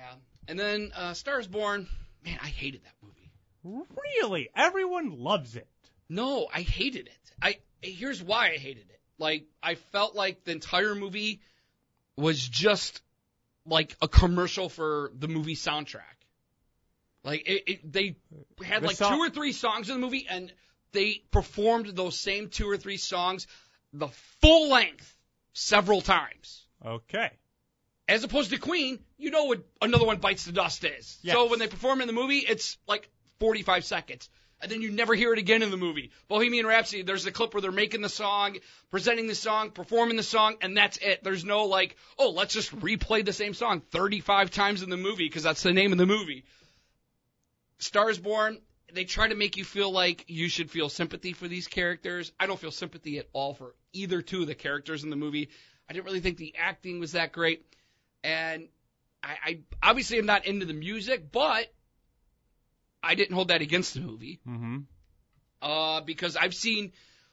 And 0.47 0.59
then 0.59 0.91
uh, 0.95 1.13
Stars 1.13 1.47
Born. 1.47 1.87
Man, 2.25 2.37
I 2.41 2.47
hated 2.47 2.81
that 2.83 2.93
movie. 3.01 3.85
Really? 4.21 4.49
Everyone 4.55 5.19
loves 5.19 5.55
it. 5.55 5.67
No, 6.09 6.47
I 6.53 6.61
hated 6.61 7.07
it. 7.07 7.31
I 7.41 7.57
here's 7.81 8.21
why 8.21 8.47
I 8.51 8.57
hated 8.57 8.89
it. 8.89 8.98
Like 9.19 9.45
I 9.61 9.75
felt 9.75 10.15
like 10.15 10.45
the 10.45 10.51
entire 10.51 10.95
movie 10.95 11.41
was 12.15 12.39
just 12.39 13.01
like 13.65 13.95
a 14.01 14.07
commercial 14.07 14.69
for 14.69 15.11
the 15.17 15.27
movie 15.27 15.55
soundtrack. 15.55 16.01
Like 17.23 17.47
it, 17.47 17.63
it 17.67 17.93
they 17.93 18.15
had 18.63 18.83
like 18.83 18.97
two 18.97 19.03
or 19.03 19.29
three 19.29 19.51
songs 19.51 19.89
in 19.89 19.95
the 19.95 20.01
movie 20.01 20.25
and 20.29 20.51
they 20.93 21.21
performed 21.31 21.87
those 21.87 22.17
same 22.17 22.49
two 22.49 22.67
or 22.69 22.77
three 22.77 22.97
songs 22.97 23.45
the 23.93 24.07
full 24.41 24.69
length 24.69 25.15
several 25.53 26.01
times. 26.01 26.65
Okay. 26.85 27.31
As 28.07 28.23
opposed 28.23 28.49
to 28.51 28.57
Queen, 28.57 28.99
you 29.17 29.29
know 29.31 29.45
what 29.45 29.63
another 29.81 30.05
one 30.05 30.17
bites 30.17 30.45
the 30.45 30.51
dust 30.51 30.83
is. 30.83 31.19
Yes. 31.21 31.35
So 31.35 31.49
when 31.49 31.59
they 31.59 31.67
perform 31.67 32.01
in 32.01 32.07
the 32.07 32.13
movie, 32.13 32.39
it's 32.39 32.77
like 32.87 33.09
45 33.39 33.85
seconds. 33.85 34.29
And 34.61 34.69
then 34.69 34.81
you 34.81 34.91
never 34.91 35.15
hear 35.15 35.31
it 35.31 35.39
again 35.39 35.63
in 35.63 35.71
the 35.71 35.77
movie. 35.77 36.11
Bohemian 36.27 36.65
Rhapsody, 36.65 37.03
there's 37.03 37.25
a 37.25 37.31
clip 37.31 37.53
where 37.53 37.61
they're 37.61 37.71
making 37.71 38.01
the 38.01 38.09
song, 38.09 38.57
presenting 38.91 39.27
the 39.27 39.35
song, 39.35 39.71
performing 39.71 40.17
the 40.17 40.23
song, 40.23 40.57
and 40.61 40.75
that's 40.75 40.97
it. 40.97 41.23
There's 41.23 41.45
no 41.45 41.65
like, 41.65 41.95
oh, 42.17 42.31
let's 42.31 42.53
just 42.53 42.77
replay 42.77 43.23
the 43.23 43.31
same 43.31 43.53
song 43.53 43.81
35 43.91 44.51
times 44.51 44.83
in 44.83 44.89
the 44.89 44.97
movie 44.97 45.25
because 45.25 45.43
that's 45.43 45.63
the 45.63 45.71
name 45.71 45.93
of 45.93 45.97
the 45.97 46.05
movie. 46.05 46.43
Stars 47.77 48.19
Born, 48.19 48.59
they 48.93 49.05
try 49.05 49.29
to 49.29 49.35
make 49.35 49.55
you 49.55 49.63
feel 49.63 49.91
like 49.91 50.25
you 50.27 50.49
should 50.49 50.69
feel 50.69 50.89
sympathy 50.89 51.31
for 51.31 51.47
these 51.47 51.67
characters. 51.67 52.33
I 52.37 52.45
don't 52.45 52.59
feel 52.59 52.71
sympathy 52.71 53.17
at 53.19 53.29
all 53.31 53.53
for 53.53 53.75
either 53.93 54.21
two 54.21 54.41
of 54.41 54.47
the 54.47 54.55
characters 54.55 55.05
in 55.05 55.09
the 55.09 55.15
movie. 55.15 55.49
I 55.89 55.93
didn't 55.93 56.05
really 56.05 56.19
think 56.19 56.37
the 56.37 56.55
acting 56.57 56.99
was 56.99 57.13
that 57.13 57.31
great. 57.31 57.65
And 58.23 58.67
I, 59.23 59.37
I 59.43 59.59
obviously 59.81 60.17
am 60.19 60.25
not 60.25 60.45
into 60.45 60.65
the 60.65 60.73
music, 60.73 61.31
but 61.31 61.71
I 63.03 63.15
didn't 63.15 63.35
hold 63.35 63.47
that 63.49 63.61
against 63.61 63.93
the 63.93 64.01
movie 64.01 64.39
Mm-hmm. 64.47 64.77
uh, 65.61 66.01
because 66.01 66.35
I've 66.35 66.53
seen 66.55 66.91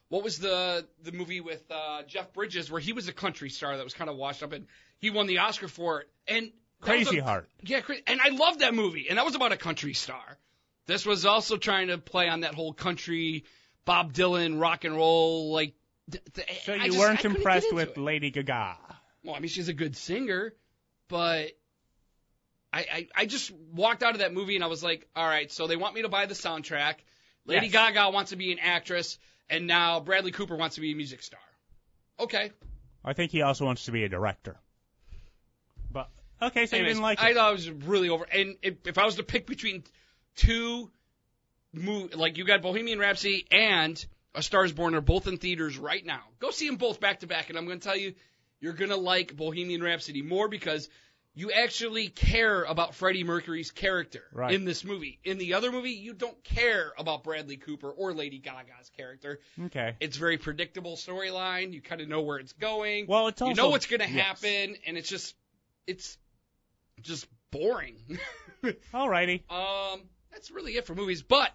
what 0.08 0.22
was 0.22 0.38
the 0.38 0.86
the 1.02 1.12
movie 1.12 1.40
with 1.40 1.62
uh, 1.70 2.02
Jeff 2.06 2.32
Bridges 2.32 2.70
where 2.70 2.80
he 2.80 2.92
was 2.92 3.08
a 3.08 3.12
country 3.12 3.50
star 3.50 3.76
that 3.76 3.84
was 3.84 3.94
kind 3.94 4.08
of 4.10 4.16
washed 4.16 4.42
up 4.42 4.52
and 4.52 4.66
he 4.98 5.10
won 5.10 5.26
the 5.26 5.38
Oscar 5.38 5.68
for 5.68 6.00
it 6.02 6.08
and 6.28 6.50
Crazy 6.80 7.18
a- 7.18 7.24
Heart. 7.24 7.48
yeah, 7.62 7.80
and 8.06 8.20
I 8.20 8.28
love 8.28 8.58
that 8.58 8.74
movie, 8.74 9.06
and 9.08 9.16
that 9.18 9.24
was 9.24 9.34
about 9.34 9.50
a 9.52 9.56
country 9.56 9.94
star. 9.94 10.38
This 10.86 11.06
was 11.06 11.24
also 11.24 11.56
trying 11.56 11.88
to 11.88 11.96
play 11.98 12.28
on 12.28 12.40
that 12.40 12.54
whole 12.54 12.72
country, 12.74 13.44
Bob 13.86 14.12
Dylan, 14.12 14.60
rock 14.60 14.84
and 14.84 14.94
roll, 14.94 15.52
like. 15.52 15.74
th- 16.10 16.22
th- 16.34 16.62
So 16.64 16.74
you 16.74 16.84
just- 16.84 16.98
weren't 16.98 17.24
impressed 17.24 17.72
with 17.72 17.90
it. 17.90 17.98
Lady 17.98 18.30
Gaga. 18.30 18.76
Well, 19.24 19.34
I 19.34 19.40
mean, 19.40 19.48
she's 19.48 19.68
a 19.68 19.72
good 19.72 19.96
singer, 19.96 20.52
but 21.08 21.52
I, 22.76 22.86
I 22.92 23.08
I 23.22 23.26
just 23.26 23.50
walked 23.72 24.02
out 24.02 24.12
of 24.12 24.18
that 24.18 24.34
movie 24.34 24.54
and 24.54 24.62
I 24.62 24.66
was 24.66 24.82
like, 24.84 25.08
all 25.16 25.26
right, 25.26 25.50
so 25.50 25.66
they 25.66 25.76
want 25.76 25.94
me 25.94 26.02
to 26.02 26.08
buy 26.08 26.26
the 26.26 26.34
soundtrack. 26.34 26.96
Lady 27.46 27.66
Yes. 27.66 27.72
Gaga 27.72 28.10
wants 28.10 28.30
to 28.30 28.36
be 28.36 28.52
an 28.52 28.58
actress, 28.58 29.18
and 29.48 29.66
now 29.66 30.00
Bradley 30.00 30.32
Cooper 30.32 30.56
wants 30.56 30.74
to 30.74 30.80
be 30.82 30.92
a 30.92 30.94
music 30.96 31.22
star. 31.22 31.40
Okay. 32.20 32.50
I 33.04 33.12
think 33.14 33.30
he 33.30 33.40
also 33.42 33.64
wants 33.64 33.84
to 33.86 33.92
be 33.92 34.04
a 34.04 34.08
director. 34.08 34.56
But 35.90 36.10
okay, 36.42 36.66
so 36.66 36.76
you 36.76 36.84
didn't 36.84 37.02
like 37.02 37.20
I 37.22 37.32
thought 37.32 37.50
it 37.50 37.52
was 37.52 37.70
really 37.70 38.10
over. 38.10 38.24
And 38.24 38.56
if, 38.62 38.74
if 38.86 38.98
I 38.98 39.04
was 39.06 39.14
to 39.14 39.22
pick 39.22 39.46
between 39.46 39.84
two, 40.34 40.90
move 41.72 42.14
like 42.14 42.36
you 42.36 42.44
got 42.44 42.60
Bohemian 42.62 42.98
Rhapsody 42.98 43.46
and 43.50 44.04
A 44.34 44.42
Star 44.42 44.64
Is 44.64 44.72
Born 44.72 44.94
are 44.94 45.00
both 45.00 45.26
in 45.28 45.38
theaters 45.38 45.78
right 45.78 46.04
now. 46.04 46.22
Go 46.40 46.50
see 46.50 46.66
them 46.66 46.76
both 46.76 47.00
back 47.00 47.20
to 47.20 47.26
back, 47.26 47.48
and 47.48 47.56
I'm 47.56 47.64
going 47.64 47.78
to 47.80 47.88
tell 47.88 47.96
you, 47.96 48.14
you're 48.60 48.74
going 48.74 48.90
to 48.90 48.96
like 48.96 49.34
Bohemian 49.36 49.82
Rhapsody 49.82 50.22
more 50.22 50.48
because 50.48 50.88
you 51.38 51.52
actually 51.52 52.08
care 52.08 52.64
about 52.64 52.94
Freddie 52.94 53.22
Mercury's 53.22 53.70
character 53.70 54.22
Right. 54.32 54.52
in 54.54 54.64
this 54.64 54.82
movie. 54.84 55.20
In 55.22 55.36
the 55.38 55.54
other 55.54 55.70
movie, 55.70 55.90
you 55.92 56.14
don't 56.14 56.42
care 56.42 56.92
about 56.98 57.22
Bradley 57.24 57.58
Cooper 57.58 57.90
or 57.90 58.12
Lady 58.14 58.38
Gaga's 58.38 58.90
character. 58.96 59.38
okay. 59.66 59.94
It's 60.00 60.16
very 60.16 60.38
predictable 60.38 60.96
storyline. 60.96 61.72
You 61.74 61.82
kind 61.82 62.00
of 62.00 62.08
know 62.08 62.22
where 62.22 62.38
it's 62.38 62.54
going 62.54 63.06
Well, 63.06 63.28
it's 63.28 63.40
also, 63.42 63.50
you 63.50 63.54
know 63.54 63.68
what's 63.68 63.86
going 63.86 64.00
to 64.00 64.10
yes. 64.10 64.42
happen, 64.42 64.76
and 64.86 64.96
it's 64.96 65.08
just, 65.08 65.34
it's 65.86 66.16
just 67.02 67.26
boring. 67.52 68.18
Alrighty. 68.94 69.42
um, 69.50 70.00
that's 70.32 70.50
really 70.50 70.76
it 70.76 70.86
for 70.86 70.94
movies. 70.94 71.22
But 71.22 71.52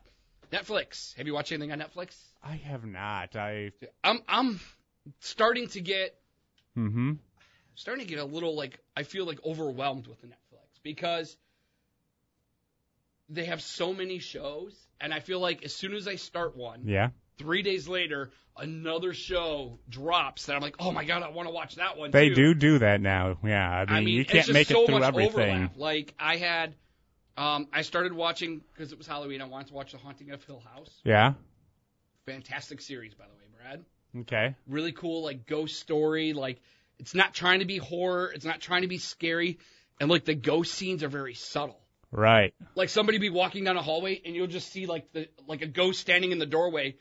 Netflix. 0.52 1.16
Have 1.18 1.26
you 1.28 1.34
watched 1.34 1.52
anything 1.52 1.72
on 1.72 1.80
Netflix? 1.80 2.16
I 2.44 2.54
have 2.58 2.86
not. 2.86 3.36
I. 3.36 3.72
I'm 4.04 4.20
I'm 4.28 4.60
starting 5.20 5.68
to 5.70 5.82
get 5.82 6.16
Mm-hmm. 6.78 7.14
Starting 7.76 8.06
to 8.06 8.10
get 8.10 8.20
a 8.20 8.26
little 8.26 8.56
like 8.56 8.80
I 8.96 9.04
feel 9.04 9.26
like 9.26 9.40
overwhelmed 9.46 10.08
with 10.08 10.22
the 10.22 10.28
Netflix 10.28 10.82
because 10.84 11.36
they 13.30 13.46
have 13.46 13.62
so 13.62 13.94
many 13.94 14.20
shows, 14.20 14.76
and 15.00 15.14
I 15.14 15.20
feel 15.20 15.40
like 15.40 15.64
as 15.64 15.74
soon 15.74 15.94
as 15.94 16.08
I 16.08 16.16
start 16.16 16.56
one, 16.58 16.82
Yeah. 16.86 17.10
three 17.38 17.62
days 17.62 17.88
later 17.88 18.32
another 18.58 19.14
show 19.14 19.80
drops 19.88 20.48
that 20.48 20.56
I'm 20.58 20.62
like, 20.62 20.76
oh 20.80 20.92
my 20.92 21.06
god, 21.06 21.24
I 21.24 21.30
want 21.30 21.48
to 21.48 21.54
watch 21.54 21.76
that 21.76 21.98
one. 21.98 22.12
They 22.12 22.30
too. 22.30 22.36
do 22.36 22.54
do 22.54 22.80
that 22.80 23.00
now. 23.00 23.38
Yeah. 23.44 23.70
I 23.70 23.86
mean, 23.86 23.96
I 23.96 24.00
mean, 24.02 24.16
you 24.16 24.26
can't 24.26 24.52
make 24.52 24.68
so 24.68 24.84
it 24.84 24.86
through 24.88 25.00
much 25.00 25.08
everything. 25.08 25.32
overlap. 25.56 25.78
Like 25.78 26.14
I 26.20 26.36
had, 26.36 26.76
um, 27.38 27.68
I 27.72 27.84
started 27.84 28.12
watching 28.12 28.62
because 28.74 28.92
it 28.92 28.98
was 28.98 29.08
Halloween. 29.08 29.42
I 29.42 29.46
wanted 29.46 29.68
to 29.68 29.74
watch 29.74 29.94
The 29.94 29.98
Haunting 29.98 30.32
of 30.32 30.44
Hill 30.44 30.62
House. 30.76 30.92
Yeah. 31.06 31.34
Fantastic 32.26 32.82
series, 32.82 33.14
by 33.14 33.24
the 33.26 33.32
way, 33.34 33.46
Brad. 33.58 33.86
Okay. 34.24 34.56
Really 34.68 34.92
cool, 34.92 35.24
like 35.24 35.48
ghost 35.48 35.80
story. 35.80 36.34
Like 36.34 36.60
it's 37.02 37.16
not 37.16 37.34
trying 37.34 37.60
to 37.60 37.66
be 37.66 37.78
horror. 37.78 38.32
It's 38.34 38.46
not 38.46 38.62
trying 38.62 38.84
to 38.84 38.88
be 38.88 39.00
scary, 39.00 39.58
and 40.00 40.10
like 40.10 40.24
the 40.24 40.36
ghost 40.36 40.74
scenes 40.74 41.04
are 41.04 41.10
very 41.10 41.34
subtle. 41.34 41.80
Right. 42.12 42.54
Like 42.76 42.90
somebody 42.90 43.18
be 43.18 43.30
walking 43.30 43.64
down 43.64 43.78
a 43.78 43.82
hallway 43.82 44.22
and 44.26 44.36
you'll 44.36 44.48
just 44.48 44.72
see 44.72 44.86
like 44.86 45.12
the 45.14 45.28
like 45.48 45.62
a 45.62 45.66
ghost 45.66 46.00
standing 46.00 46.32
in 46.32 46.40
the 46.40 46.46
doorway. 46.46 46.96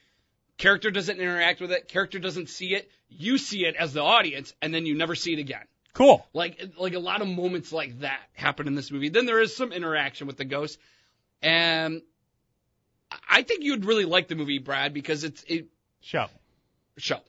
Character 0.56 0.90
doesn't 0.90 1.20
interact 1.20 1.60
with 1.60 1.72
it. 1.72 1.88
Character 1.88 2.18
doesn't 2.18 2.48
see 2.48 2.74
it. 2.74 2.90
You 3.08 3.36
see 3.38 3.66
it 3.66 3.74
as 3.76 3.92
the 3.92 4.02
audience, 4.02 4.54
and 4.62 4.72
then 4.72 4.86
you 4.86 4.94
never 4.94 5.14
see 5.14 5.32
it 5.32 5.38
again. 5.38 5.64
Cool. 5.92 6.26
Like 6.32 6.62
like 6.78 6.94
a 6.94 6.98
lot 6.98 7.20
of 7.20 7.28
moments 7.28 7.72
like 7.72 8.00
that 8.00 8.20
happen 8.32 8.66
in 8.68 8.74
this 8.74 8.90
movie. 8.90 9.10
Then 9.10 9.26
there 9.26 9.40
is 9.40 9.54
some 9.54 9.72
interaction 9.72 10.26
with 10.26 10.36
the 10.36 10.44
ghost, 10.44 10.78
and 11.42 12.02
I 13.28 13.42
think 13.42 13.64
you'd 13.64 13.84
really 13.84 14.04
like 14.04 14.28
the 14.28 14.36
movie, 14.36 14.58
Brad, 14.60 14.94
because 14.94 15.24
it's 15.24 15.44
it 15.46 15.66
Show. 16.00 16.26
show. 16.96 17.20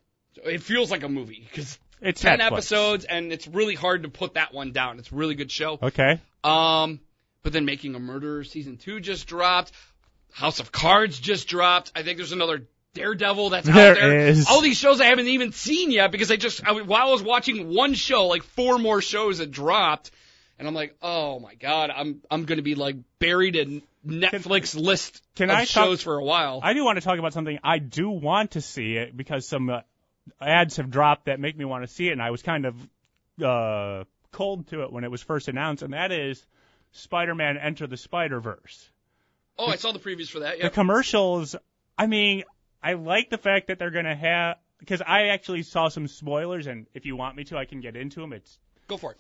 It 0.46 0.62
feels 0.62 0.90
like 0.90 1.04
a 1.04 1.10
movie 1.10 1.46
because 1.50 1.78
It's 2.02 2.22
ten 2.22 2.40
Netflix. 2.40 2.48
episodes, 2.52 3.06
and 3.06 3.32
it's 3.32 3.48
really 3.48 3.76
hard 3.76 4.04
to 4.04 4.10
put 4.10 4.34
that 4.34 4.54
one 4.54 4.72
down. 4.72 5.00
It's 5.00 5.12
a 5.12 5.16
really 5.16 5.36
good 5.36 5.52
show. 5.52 5.78
Okay. 5.82 6.20
Um, 6.44 7.00
but 7.44 7.54
then 7.54 7.66
Making 7.66 7.96
a 7.96 8.00
Murderer 8.00 8.44
season 8.44 8.78
two 8.78 9.00
just 9.00 9.28
dropped. 9.28 9.72
House 10.34 10.60
of 10.60 10.72
Cards 10.72 11.20
just 11.20 11.48
dropped. 11.48 11.92
I 11.96 12.04
think 12.04 12.18
there's 12.18 12.32
another 12.32 12.64
Daredevil 12.94 13.50
that's 13.52 13.68
There 13.68 13.92
out 13.92 13.98
there. 13.98 14.28
is. 14.28 14.48
All 14.50 14.62
these 14.62 14.78
shows 14.78 15.00
I 15.02 15.06
haven't 15.06 15.28
even 15.28 15.52
seen 15.52 15.92
yet 15.92 16.12
because 16.12 16.32
I 16.32 16.36
just 16.38 16.66
I, 16.66 16.72
while 16.82 17.08
I 17.08 17.12
was 17.12 17.22
watching 17.24 17.74
one 17.74 17.94
show, 17.94 18.28
like 18.28 18.44
four 18.44 18.78
more 18.80 19.02
shows 19.02 19.40
had 19.40 19.52
dropped, 19.52 20.12
and 20.60 20.68
I'm 20.68 20.74
like, 20.74 20.96
oh 21.02 21.40
my 21.40 21.56
god, 21.56 21.90
I'm 21.96 22.22
I'm 22.32 22.46
gonna 22.46 22.62
be 22.62 22.76
like 22.76 22.96
buried 23.20 23.56
in 23.56 23.82
Netflix 24.06 24.76
list 24.80 25.22
can 25.36 25.50
of 25.50 25.56
I 25.56 25.66
talk- 25.66 25.86
shows 25.86 26.02
for 26.02 26.16
a 26.18 26.24
while. 26.24 26.60
I 26.64 26.74
do 26.74 26.84
want 26.84 26.98
to 26.98 27.02
talk 27.04 27.20
about 27.20 27.34
something 27.34 27.60
I 27.64 27.78
do 27.80 28.10
want 28.10 28.52
to 28.52 28.62
see 28.62 28.96
it 28.98 29.16
because 29.16 29.48
some 29.48 29.70
uh, 29.70 29.82
ads 30.40 30.78
have 30.78 30.90
dropped 30.90 31.26
that 31.26 31.40
make 31.40 31.58
me 31.58 31.66
want 31.66 31.84
to 31.84 31.88
see 31.88 32.08
it, 32.08 32.12
and 32.14 32.22
I 32.22 32.32
was 32.32 32.42
kind 32.42 32.66
of 32.66 32.76
uh, 33.44 34.04
cold 34.32 34.68
to 34.70 34.84
it 34.84 34.92
when 34.92 35.04
it 35.04 35.12
was 35.12 35.22
first 35.22 35.48
announced, 35.48 35.84
and 35.84 35.94
that 35.94 36.12
is 36.12 36.46
Spider-Man: 36.92 37.58
Enter 37.58 37.88
the 37.88 37.98
Spider-Verse. 37.98 38.90
oh, 39.58 39.68
I 39.68 39.76
saw 39.76 39.92
the 39.92 40.00
previews 40.00 40.30
for 40.30 40.40
that. 40.40 40.62
The 40.62 40.70
commercials, 40.70 41.56
I 41.98 42.08
mean, 42.08 42.44
I 42.84 42.94
like 42.94 43.30
the 43.30 43.38
fact 43.38 43.68
that 43.68 43.80
they're 43.80 43.92
gonna 43.92 44.16
have 44.16 44.58
because 44.80 45.02
I 45.02 45.28
actually 45.28 45.64
saw 45.64 45.90
some 45.90 46.08
spoilers, 46.08 46.68
and 46.68 46.88
if 46.94 47.06
you 47.06 47.16
want 47.16 47.36
me 47.36 47.44
to, 47.46 47.58
I 47.58 47.66
can 47.66 47.82
get 47.82 47.96
into 47.96 48.20
them. 48.20 48.34
It's 48.34 48.58
Go 48.88 48.98
for 48.98 49.12
it. 49.14 49.18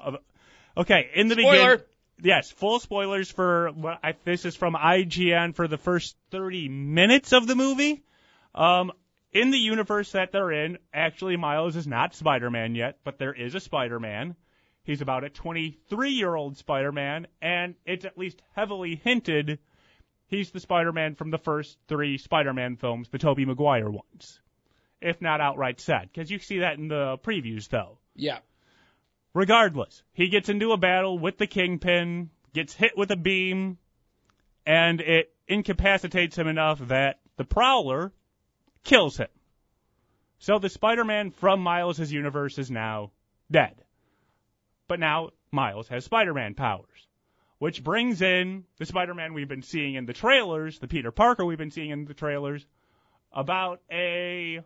okay 0.75 1.09
in 1.15 1.27
the 1.27 1.35
Spoiler. 1.35 1.77
beginning. 1.77 1.85
Yes, 2.23 2.51
full 2.51 2.79
spoilers 2.79 3.31
for 3.31 3.69
what 3.71 3.99
I, 4.03 4.13
this 4.25 4.45
is 4.45 4.55
from 4.55 4.75
IGN 4.75 5.55
for 5.55 5.67
the 5.67 5.77
first 5.77 6.15
30 6.29 6.69
minutes 6.69 7.31
of 7.33 7.47
the 7.47 7.55
movie. 7.55 8.03
Um, 8.53 8.91
in 9.31 9.51
the 9.51 9.57
universe 9.57 10.11
that 10.11 10.31
they're 10.31 10.51
in, 10.51 10.77
actually 10.93 11.37
Miles 11.37 11.75
is 11.75 11.87
not 11.87 12.15
Spider-Man 12.15 12.75
yet, 12.75 12.99
but 13.03 13.17
there 13.17 13.33
is 13.33 13.55
a 13.55 13.59
Spider-Man. 13.59 14.35
He's 14.83 15.01
about 15.01 15.23
a 15.23 15.29
23-year-old 15.29 16.57
Spider-Man, 16.57 17.27
and 17.41 17.75
it's 17.85 18.05
at 18.05 18.17
least 18.17 18.41
heavily 18.55 18.95
hinted 18.95 19.59
he's 20.31 20.49
the 20.49 20.59
Spider-Man 20.59 21.13
from 21.13 21.29
the 21.29 21.37
first 21.37 21.77
three 21.87 22.17
Spider-Man 22.17 22.77
films, 22.77 23.09
the 23.09 23.19
Tobey 23.19 23.45
Maguire 23.45 23.91
ones. 23.91 24.39
If 24.99 25.21
not 25.21 25.41
outright 25.41 25.79
said, 25.79 26.09
because 26.11 26.31
you 26.31 26.39
see 26.39 26.59
that 26.59 26.77
in 26.77 26.87
the 26.87 27.17
previews 27.23 27.67
though. 27.69 27.99
Yeah. 28.15 28.39
Regardless, 29.33 30.03
he 30.13 30.29
gets 30.29 30.49
into 30.49 30.71
a 30.71 30.77
battle 30.77 31.19
with 31.19 31.37
the 31.37 31.47
Kingpin. 31.47 32.29
gets 32.53 32.73
hit 32.73 32.97
with 32.97 33.11
a 33.11 33.15
beam, 33.15 33.77
and 34.65 35.01
it 35.01 35.33
incapacitates 35.47 36.37
him 36.37 36.47
enough 36.47 36.79
that 36.87 37.19
the 37.37 37.43
Prowler 37.43 38.11
kills 38.83 39.17
him. 39.17 39.27
So 40.39 40.57
the 40.57 40.69
Spider-Man 40.69 41.31
from 41.31 41.61
Miles' 41.61 42.11
universe 42.11 42.57
is 42.57 42.71
now 42.71 43.11
dead. 43.51 43.83
But 44.87 44.99
now 44.99 45.29
Miles 45.51 45.87
has 45.89 46.05
Spider-Man 46.05 46.55
powers, 46.55 47.07
which 47.59 47.83
brings 47.83 48.21
in 48.21 48.65
the 48.77 48.85
Spider-Man 48.85 49.33
we've 49.33 49.47
been 49.47 49.61
seeing 49.61 49.95
in 49.95 50.05
the 50.05 50.13
trailers, 50.13 50.79
the 50.79 50.87
Peter 50.87 51.11
Parker 51.11 51.45
we've 51.45 51.57
been 51.57 51.71
seeing 51.71 51.91
in 51.91 52.05
the 52.05 52.13
trailers, 52.13 52.65
about 53.31 53.81
a 53.91 54.61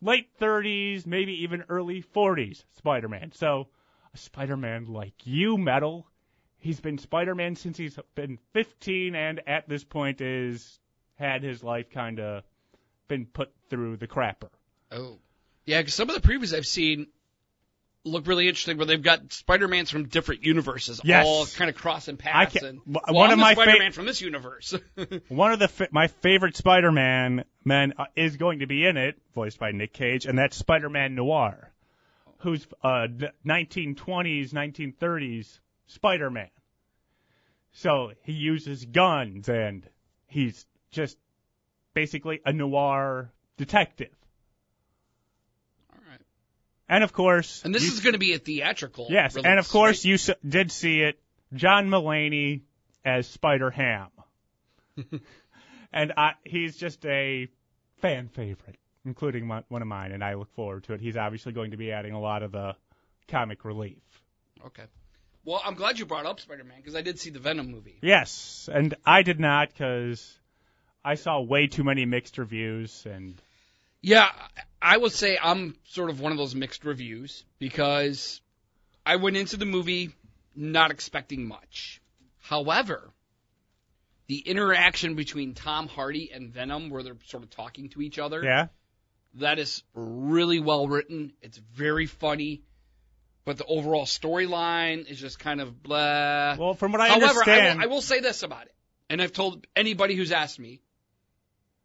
late 0.00 0.28
30s, 0.38 1.06
maybe 1.06 1.42
even 1.42 1.64
early 1.68 2.02
40s 2.02 2.64
Spider-Man. 2.76 3.32
So 3.32 3.68
a 4.14 4.16
Spider-Man 4.16 4.86
like 4.86 5.26
you, 5.26 5.58
Metal. 5.58 6.06
He's 6.58 6.80
been 6.80 6.98
Spider-Man 6.98 7.56
since 7.56 7.76
he's 7.76 7.98
been 8.14 8.38
15 8.52 9.14
and 9.14 9.40
at 9.46 9.68
this 9.68 9.84
point 9.84 10.20
is 10.20 10.78
had 11.16 11.42
his 11.42 11.62
life 11.62 11.90
kind 11.90 12.20
of 12.20 12.44
been 13.10 13.26
put 13.26 13.52
through 13.68 13.98
the 13.98 14.06
crapper. 14.06 14.48
Oh. 14.90 15.18
Yeah, 15.66 15.80
because 15.80 15.92
some 15.94 16.08
of 16.08 16.20
the 16.20 16.26
previews 16.26 16.56
I've 16.56 16.66
seen 16.66 17.08
look 18.04 18.26
really 18.26 18.48
interesting 18.48 18.78
where 18.78 18.86
they've 18.86 19.02
got 19.02 19.30
Spider-Mans 19.30 19.90
from 19.90 20.08
different 20.08 20.42
universes 20.42 21.02
Yes. 21.04 21.26
all 21.26 21.44
kind 21.44 21.68
of 21.68 21.76
crossing 21.76 22.14
I 22.14 22.46
paths. 22.46 22.54
can- 22.54 22.64
and, 22.66 22.80
well, 22.86 23.02
one 23.08 23.26
I'm 23.26 23.34
of 23.34 23.38
my 23.40 23.54
fa- 23.54 23.62
Spider-Man 23.64 23.92
from 23.92 24.06
this 24.06 24.22
universe. 24.22 24.74
One 25.28 25.52
of 25.52 25.58
the 25.58 25.68
fa- 25.68 25.88
my 25.92 26.06
favorite 26.06 26.56
Spider-Man 26.56 27.44
men 27.64 27.92
uh, 27.98 28.06
is 28.16 28.38
going 28.38 28.60
to 28.60 28.66
be 28.66 28.86
in 28.86 28.96
it, 28.96 29.20
voiced 29.34 29.58
by 29.58 29.72
Nick 29.72 29.92
Cage, 29.92 30.24
and 30.24 30.38
that's 30.38 30.56
Spider-Man 30.56 31.14
Noir, 31.14 31.72
who's 32.38 32.66
uh, 32.82 33.02
n- 33.10 33.28
1920s, 33.46 34.50
1930s 34.54 35.58
Spider-Man. 35.88 36.48
So 37.72 38.12
he 38.22 38.32
uses 38.32 38.84
guns, 38.86 39.48
and 39.48 39.86
he's 40.26 40.64
just 40.90 41.18
basically 41.94 42.40
a 42.44 42.52
noir 42.52 43.30
detective. 43.56 44.14
all 45.92 45.98
right. 46.08 46.20
And 46.88 47.04
of 47.04 47.12
course, 47.12 47.62
And 47.64 47.74
this 47.74 47.84
you- 47.84 47.92
is 47.92 48.00
going 48.00 48.14
to 48.14 48.18
be 48.18 48.32
a 48.34 48.38
theatrical. 48.38 49.06
yes, 49.10 49.34
release, 49.34 49.46
and 49.48 49.58
of 49.58 49.68
course 49.68 49.98
right? 49.98 50.04
you 50.04 50.14
s- 50.14 50.30
did 50.46 50.70
see 50.72 51.02
it, 51.02 51.18
John 51.54 51.88
Mulaney 51.88 52.62
as 53.04 53.26
Spider 53.26 53.70
Ham, 53.70 54.08
and 55.92 56.12
I, 56.16 56.34
he's 56.44 56.76
just 56.76 57.04
a 57.06 57.48
fan 58.00 58.28
favorite, 58.28 58.76
including 59.04 59.46
my, 59.46 59.62
one 59.68 59.82
of 59.82 59.88
mine, 59.88 60.12
and 60.12 60.22
I 60.22 60.34
look 60.34 60.52
forward 60.54 60.84
to 60.84 60.92
it. 60.94 61.00
He's 61.00 61.16
obviously 61.16 61.52
going 61.52 61.70
to 61.72 61.76
be 61.76 61.92
adding 61.92 62.12
a 62.12 62.20
lot 62.20 62.42
of 62.42 62.52
the 62.52 62.76
comic 63.28 63.64
relief. 63.64 63.98
Okay. 64.66 64.82
Well, 65.44 65.62
I'm 65.64 65.74
glad 65.74 65.98
you 65.98 66.04
brought 66.04 66.26
up 66.26 66.38
Spider-Man 66.40 66.76
because 66.76 66.94
I 66.94 67.00
did 67.00 67.18
see 67.18 67.30
the 67.30 67.38
Venom 67.38 67.70
movie. 67.70 67.98
Yes, 68.02 68.68
and 68.70 68.94
I 69.06 69.22
did 69.22 69.40
not 69.40 69.68
because 69.70 70.38
I 71.04 71.14
saw 71.14 71.40
way 71.40 71.66
too 71.66 71.84
many 71.84 72.04
mixed 72.04 72.38
reviews, 72.38 73.06
and 73.06 73.40
Yeah, 74.02 74.30
I 74.80 74.96
would 74.96 75.12
say 75.12 75.38
I'm 75.40 75.76
sort 75.84 76.10
of 76.10 76.20
one 76.20 76.32
of 76.32 76.38
those 76.38 76.54
mixed 76.54 76.84
reviews 76.84 77.44
because 77.58 78.40
I 79.04 79.16
went 79.16 79.36
into 79.36 79.56
the 79.56 79.66
movie 79.66 80.10
not 80.54 80.90
expecting 80.90 81.46
much. 81.46 82.00
However, 82.38 83.10
the 84.26 84.38
interaction 84.38 85.14
between 85.14 85.54
Tom 85.54 85.88
Hardy 85.88 86.30
and 86.32 86.52
Venom, 86.52 86.90
where 86.90 87.02
they're 87.02 87.16
sort 87.26 87.42
of 87.42 87.50
talking 87.50 87.88
to 87.90 88.02
each 88.02 88.18
other, 88.18 88.42
yeah, 88.44 88.66
that 89.34 89.58
is 89.58 89.82
really 89.94 90.60
well 90.60 90.86
written. 90.86 91.32
It's 91.40 91.58
very 91.58 92.06
funny, 92.06 92.62
but 93.44 93.56
the 93.56 93.64
overall 93.64 94.04
storyline 94.04 95.10
is 95.10 95.18
just 95.18 95.38
kind 95.38 95.60
of 95.60 95.82
blah. 95.82 96.56
well, 96.58 96.74
from 96.74 96.92
what 96.92 97.00
I 97.00 97.08
However, 97.08 97.24
I 97.24 97.28
understand, 97.28 97.78
will, 97.78 97.84
I 97.84 97.86
will 97.88 98.02
say 98.02 98.20
this 98.20 98.42
about 98.42 98.66
it, 98.66 98.74
and 99.08 99.22
I've 99.22 99.32
told 99.32 99.66
anybody 99.74 100.14
who's 100.14 100.32
asked 100.32 100.58
me, 100.58 100.80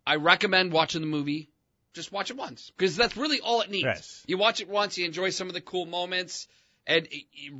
I 0.06 0.15
recommend 0.15 0.72
watching 0.72 1.02
the 1.02 1.08
movie. 1.08 1.50
Just 1.94 2.12
watch 2.12 2.30
it 2.30 2.36
once 2.36 2.72
because 2.78 2.98
that's 2.98 3.15
really 3.15 3.39
all 3.39 3.62
it 3.62 3.72
needs. 3.72 3.86
Yes. 3.86 4.24
You 4.28 4.38
watch 4.38 4.60
it 4.60 4.68
once, 4.68 4.98
you 4.98 5.06
enjoy 5.06 5.30
some 5.30 5.48
of 5.48 5.54
the 5.54 5.62
cool 5.62 5.86
moments 5.86 6.48
and 6.86 7.08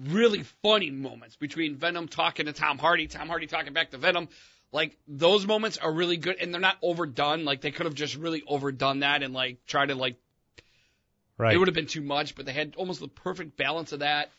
really 0.08 0.44
funny 0.62 0.92
moments 0.92 1.38
between 1.38 1.78
Venom 1.78 2.10
talking 2.10 2.46
to 2.46 2.54
Tom 2.54 2.78
Hardy, 2.78 3.08
Tom 3.08 3.30
Hardy 3.30 3.48
talking 3.48 3.74
back 3.74 3.92
to 3.92 3.98
Venom. 3.98 4.28
Like 4.72 4.98
those 5.08 5.48
moments 5.48 5.78
are 5.78 5.92
really 5.92 6.18
good 6.18 6.36
and 6.42 6.54
they're 6.54 6.60
not 6.60 6.78
overdone. 6.82 7.46
Like 7.46 7.62
they 7.62 7.72
could 7.72 7.86
have 7.86 7.96
just 7.96 8.16
really 8.16 8.44
overdone 8.46 9.00
that 9.00 9.24
and 9.24 9.34
like 9.34 9.66
try 9.66 9.86
to 9.86 9.96
like 9.96 10.18
right? 11.38 11.56
it 11.56 11.58
would 11.58 11.70
have 11.70 11.76
been 11.76 11.88
too 11.88 12.02
much, 12.02 12.36
but 12.36 12.46
they 12.46 12.52
had 12.52 12.76
almost 12.76 13.00
the 13.00 13.08
perfect 13.08 13.58
balance 13.58 13.94
of 13.94 14.00
that. 14.00 14.32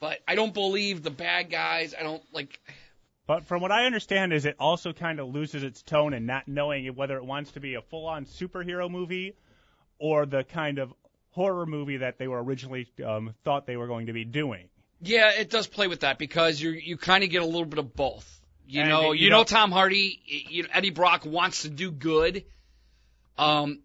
But 0.00 0.18
I 0.26 0.34
don't 0.34 0.54
believe 0.54 1.02
the 1.02 1.10
bad 1.10 1.50
guys. 1.50 1.94
I 1.98 2.02
don't 2.02 2.22
like. 2.32 2.58
But 3.26 3.46
from 3.46 3.62
what 3.62 3.70
I 3.70 3.86
understand, 3.86 4.32
is 4.32 4.44
it 4.44 4.56
also 4.58 4.92
kind 4.92 5.20
of 5.20 5.28
loses 5.28 5.62
its 5.62 5.82
tone 5.82 6.12
and 6.12 6.26
not 6.26 6.48
knowing 6.48 6.86
whether 6.96 7.16
it 7.16 7.24
wants 7.24 7.52
to 7.52 7.60
be 7.60 7.74
a 7.74 7.82
full-on 7.82 8.26
superhero 8.26 8.90
movie 8.90 9.34
or 9.98 10.26
the 10.26 10.42
kind 10.44 10.78
of 10.78 10.92
horror 11.30 11.64
movie 11.64 11.98
that 11.98 12.18
they 12.18 12.26
were 12.28 12.42
originally 12.42 12.88
um, 13.06 13.34
thought 13.44 13.66
they 13.66 13.76
were 13.76 13.86
going 13.86 14.06
to 14.06 14.12
be 14.12 14.24
doing. 14.24 14.68
Yeah, 15.00 15.30
it 15.38 15.50
does 15.50 15.66
play 15.66 15.86
with 15.88 16.00
that 16.00 16.18
because 16.18 16.60
you 16.60 16.70
you 16.70 16.96
kind 16.96 17.24
of 17.24 17.30
get 17.30 17.42
a 17.42 17.46
little 17.46 17.64
bit 17.64 17.78
of 17.78 17.94
both. 17.94 18.40
You 18.66 18.80
And 18.82 18.90
know, 18.90 19.12
it- 19.12 19.18
you, 19.18 19.24
you 19.24 19.30
know, 19.30 19.44
Tom 19.44 19.70
Hardy, 19.72 20.20
you 20.26 20.64
know, 20.64 20.68
Eddie 20.72 20.90
Brock 20.90 21.24
wants 21.24 21.62
to 21.62 21.68
do 21.68 21.90
good, 21.90 22.44
um, 23.38 23.80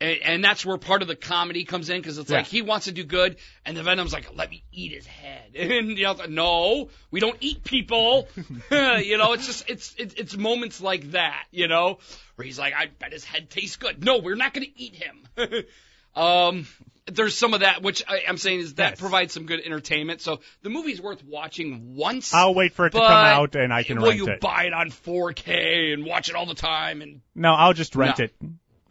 and, 0.00 0.18
and 0.22 0.44
that's 0.44 0.64
where 0.64 0.76
part 0.78 1.02
of 1.02 1.08
the 1.08 1.16
comedy 1.16 1.64
comes 1.64 1.90
in 1.90 2.00
because 2.00 2.18
it's 2.18 2.30
like 2.30 2.46
he 2.46 2.62
wants 2.62 2.86
to 2.86 2.92
do 2.92 3.04
good, 3.04 3.36
and 3.64 3.76
the 3.76 3.82
Venom's 3.82 4.12
like, 4.12 4.34
let 4.36 4.50
me 4.50 4.62
eat 4.72 4.92
his 4.92 5.06
head, 5.06 5.50
and 5.56 5.96
you 5.98 6.04
know, 6.04 6.12
like, 6.12 6.30
no, 6.30 6.88
we 7.10 7.20
don't 7.20 7.36
eat 7.40 7.64
people, 7.64 8.28
you 8.70 9.18
know, 9.18 9.32
it's 9.32 9.46
just 9.46 9.68
it's 9.68 9.94
it's 9.98 10.14
it's 10.14 10.36
moments 10.36 10.80
like 10.80 11.12
that, 11.12 11.44
you 11.50 11.68
know, 11.68 11.98
where 12.36 12.46
he's 12.46 12.58
like, 12.58 12.74
I 12.74 12.86
bet 12.98 13.12
his 13.12 13.24
head 13.24 13.50
tastes 13.50 13.76
good. 13.76 14.04
No, 14.04 14.18
we're 14.18 14.36
not 14.36 14.54
going 14.54 14.66
to 14.66 14.80
eat 14.80 14.94
him. 14.94 15.26
um, 16.14 16.66
there's 17.10 17.36
some 17.36 17.54
of 17.54 17.60
that, 17.60 17.82
which 17.82 18.04
I, 18.06 18.22
I'm 18.28 18.36
saying 18.36 18.60
is 18.60 18.74
that 18.74 18.90
Yes. 18.92 19.00
provides 19.00 19.32
some 19.32 19.46
good 19.46 19.60
entertainment. 19.64 20.20
So 20.20 20.40
the 20.62 20.68
movie's 20.70 21.00
worth 21.00 21.24
watching 21.24 21.94
once. 21.96 22.34
I'll 22.34 22.54
wait 22.54 22.74
for 22.74 22.86
it 22.86 22.90
to 22.90 22.98
come 23.00 23.24
out 23.24 23.56
and 23.56 23.72
I 23.72 23.82
can 23.82 23.98
will 23.98 24.08
rent 24.08 24.18
you 24.18 24.28
it. 24.28 24.40
buy 24.40 24.64
it 24.64 24.72
on 24.74 24.90
4K 24.90 25.94
and 25.94 26.04
watch 26.04 26.28
it 26.28 26.34
all 26.34 26.44
the 26.46 26.54
time? 26.54 27.00
And 27.00 27.22
No, 27.34 27.54
I'll 27.54 27.72
just 27.72 27.96
rent 27.96 28.18
No. 28.18 28.24
it. 28.26 28.34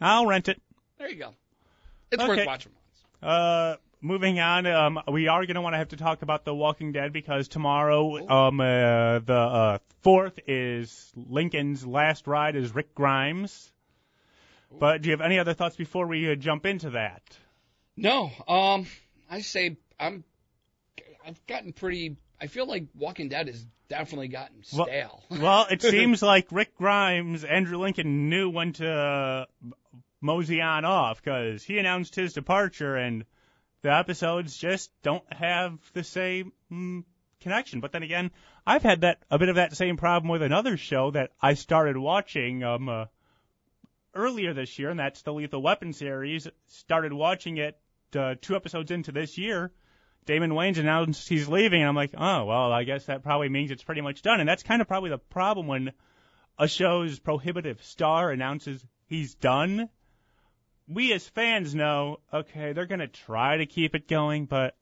I'll 0.00 0.26
rent 0.26 0.48
it. 0.48 0.60
There 0.98 1.08
you 1.08 1.16
go. 1.16 1.34
It's 2.10 2.22
Okay. 2.22 2.36
worth 2.36 2.46
watching 2.46 2.72
once. 2.72 3.04
Uh, 3.22 3.76
moving 4.00 4.38
on, 4.40 4.66
um, 4.66 5.00
we 5.08 5.28
are 5.28 5.44
going 5.46 5.54
to 5.56 5.60
want 5.60 5.74
to 5.74 5.78
have 5.78 5.88
to 5.88 5.96
talk 5.96 6.22
about 6.22 6.44
The 6.44 6.54
Walking 6.54 6.92
Dead 6.92 7.12
because 7.12 7.48
tomorrow, 7.48 8.16
um, 8.28 8.60
uh, 8.60 9.18
the 9.20 9.34
uh, 9.34 9.78
fourth 10.02 10.38
is 10.46 11.12
Lincoln's 11.16 11.86
last 11.86 12.26
ride 12.26 12.56
as 12.56 12.74
Rick 12.74 12.94
Grimes. 12.94 13.72
But 14.70 15.00
do 15.02 15.08
you 15.08 15.12
have 15.12 15.22
any 15.22 15.38
other 15.38 15.54
thoughts 15.54 15.76
before 15.76 16.06
we 16.06 16.30
uh, 16.30 16.34
jump 16.34 16.66
into 16.66 16.90
that? 16.90 17.22
No, 17.96 18.30
um, 18.46 18.86
I 19.30 19.40
say 19.40 19.76
I'm. 19.98 20.24
I've 21.26 21.44
gotten 21.46 21.72
pretty. 21.72 22.16
I 22.40 22.46
feel 22.48 22.66
like 22.66 22.84
Walking 22.94 23.28
Dead 23.28 23.48
has 23.48 23.64
definitely 23.88 24.28
gotten 24.28 24.62
Well- 24.74 24.86
stale. 24.86 25.22
Well, 25.30 25.66
it 25.70 25.80
seems 25.96 26.22
like 26.22 26.52
Rick 26.52 26.76
Grimes, 26.76 27.44
Andrew 27.44 27.78
Lincoln 27.78 28.28
knew 28.28 28.50
when 28.50 28.74
to 28.74 28.88
uh, 28.90 29.44
mosey 30.20 30.60
on 30.60 30.84
off 30.84 31.22
because 31.22 31.62
he 31.62 31.78
announced 31.78 32.14
his 32.14 32.32
departure, 32.32 32.96
and 32.96 33.24
the 33.82 33.92
episodes 33.92 34.56
just 34.56 34.90
don't 35.02 35.32
have 35.32 35.78
the 35.92 36.04
same 36.04 36.52
mm, 36.70 37.04
connection. 37.40 37.80
But 37.80 37.92
then 37.92 38.02
again, 38.02 38.30
I've 38.66 38.82
had 38.82 39.02
that 39.02 39.22
a 39.30 39.38
bit 39.38 39.48
of 39.48 39.56
that 39.56 39.76
same 39.76 39.96
problem 39.96 40.30
with 40.30 40.42
another 40.42 40.76
show 40.76 41.10
that 41.12 41.30
I 41.40 41.54
started 41.54 41.96
watching 41.96 42.62
um 42.62 42.88
uh, 42.88 43.06
earlier 44.14 44.52
this 44.52 44.78
year, 44.78 44.90
and 44.90 44.98
that's 44.98 45.22
the 45.22 45.32
Lethal 45.32 45.62
Weapon 45.62 45.92
series. 45.92 46.48
Started 46.66 47.12
watching 47.12 47.58
it 47.58 47.78
uh, 48.16 48.34
two 48.40 48.56
episodes 48.56 48.90
into 48.90 49.12
this 49.12 49.38
year. 49.38 49.72
Damon 50.26 50.50
Wayans 50.50 50.78
announced 50.78 51.28
he's 51.28 51.48
leaving, 51.48 51.80
and 51.80 51.88
I'm 51.88 51.96
like, 51.96 52.14
oh 52.16 52.44
well, 52.44 52.72
I 52.72 52.84
guess 52.84 53.06
that 53.06 53.22
probably 53.22 53.48
means 53.48 53.70
it's 53.70 53.84
pretty 53.84 54.02
much 54.02 54.22
done. 54.22 54.40
And 54.40 54.48
that's 54.48 54.62
kind 54.62 54.82
of 54.82 54.88
probably 54.88 55.10
the 55.10 55.18
problem 55.18 55.66
when 55.66 55.92
a 56.58 56.68
show's 56.68 57.18
prohibitive 57.18 57.82
star 57.82 58.30
announces 58.30 58.84
he's 59.06 59.34
done. 59.34 59.88
We 60.88 61.12
as 61.12 61.28
fans 61.28 61.74
know, 61.74 62.20
okay, 62.32 62.72
they're 62.72 62.86
gonna 62.86 63.08
try 63.08 63.58
to 63.58 63.66
keep 63.66 63.94
it 63.94 64.08
going, 64.08 64.46
but 64.46 64.74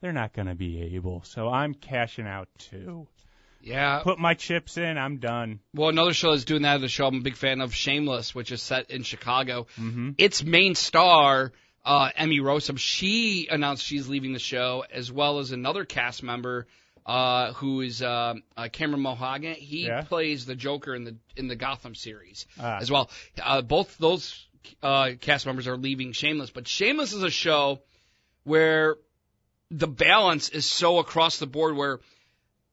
they're 0.00 0.12
not 0.12 0.32
gonna 0.32 0.54
be 0.54 0.94
able. 0.96 1.22
So 1.24 1.48
I'm 1.48 1.72
cashing 1.74 2.26
out 2.26 2.48
too. 2.58 3.06
yeah. 3.62 4.00
Put 4.02 4.18
my 4.18 4.34
chips 4.34 4.76
in, 4.76 4.98
I'm 4.98 5.18
done. 5.18 5.60
Well, 5.74 5.88
another 5.88 6.12
show 6.14 6.32
that's 6.32 6.44
doing 6.44 6.62
that 6.62 6.78
is 6.78 6.82
a 6.84 6.88
show 6.88 7.06
I'm 7.06 7.16
a 7.16 7.20
big 7.22 7.36
fan 7.36 7.60
of, 7.60 7.74
Shameless, 7.74 8.34
which 8.34 8.52
is 8.52 8.62
set 8.62 8.90
in 8.90 9.02
Chicago. 9.02 9.66
Mm-hmm. 9.78 10.10
its 10.18 10.42
main 10.44 10.74
star, 10.74 11.52
uh, 11.84 12.10
Emmy 12.16 12.40
Rossum, 12.40 12.76
she 12.78 13.48
announced 13.50 13.84
she's 13.84 14.08
leaving 14.08 14.32
the 14.32 14.38
show, 14.40 14.84
as 14.92 15.10
well 15.12 15.38
as 15.38 15.52
another 15.52 15.84
cast 15.84 16.22
member, 16.22 16.66
uh, 17.06 17.52
who 17.52 17.80
is 17.82 18.02
uh, 18.02 18.34
uh, 18.56 18.68
Cameron 18.72 19.00
Monaghan. 19.02 19.54
He 19.54 19.86
Yeah. 19.86 20.02
plays 20.02 20.44
the 20.46 20.56
Joker 20.56 20.94
in 20.94 21.04
the 21.04 21.16
in 21.36 21.46
the 21.46 21.54
Gotham 21.56 21.94
series 21.94 22.46
Ah. 22.60 22.78
as 22.80 22.90
well. 22.90 23.08
Uh, 23.40 23.62
both 23.62 23.96
those 23.98 24.44
uh, 24.82 25.10
cast 25.20 25.46
members 25.46 25.66
are 25.66 25.76
leaving 25.76 26.12
Shameless, 26.12 26.50
but 26.50 26.66
Shameless 26.68 27.12
is 27.12 27.22
a 27.22 27.30
show 27.30 27.80
where 28.44 28.96
the 29.70 29.88
balance 29.88 30.48
is 30.48 30.64
so 30.66 30.98
across 30.98 31.38
the 31.38 31.46
board 31.46 31.76
where 31.76 32.00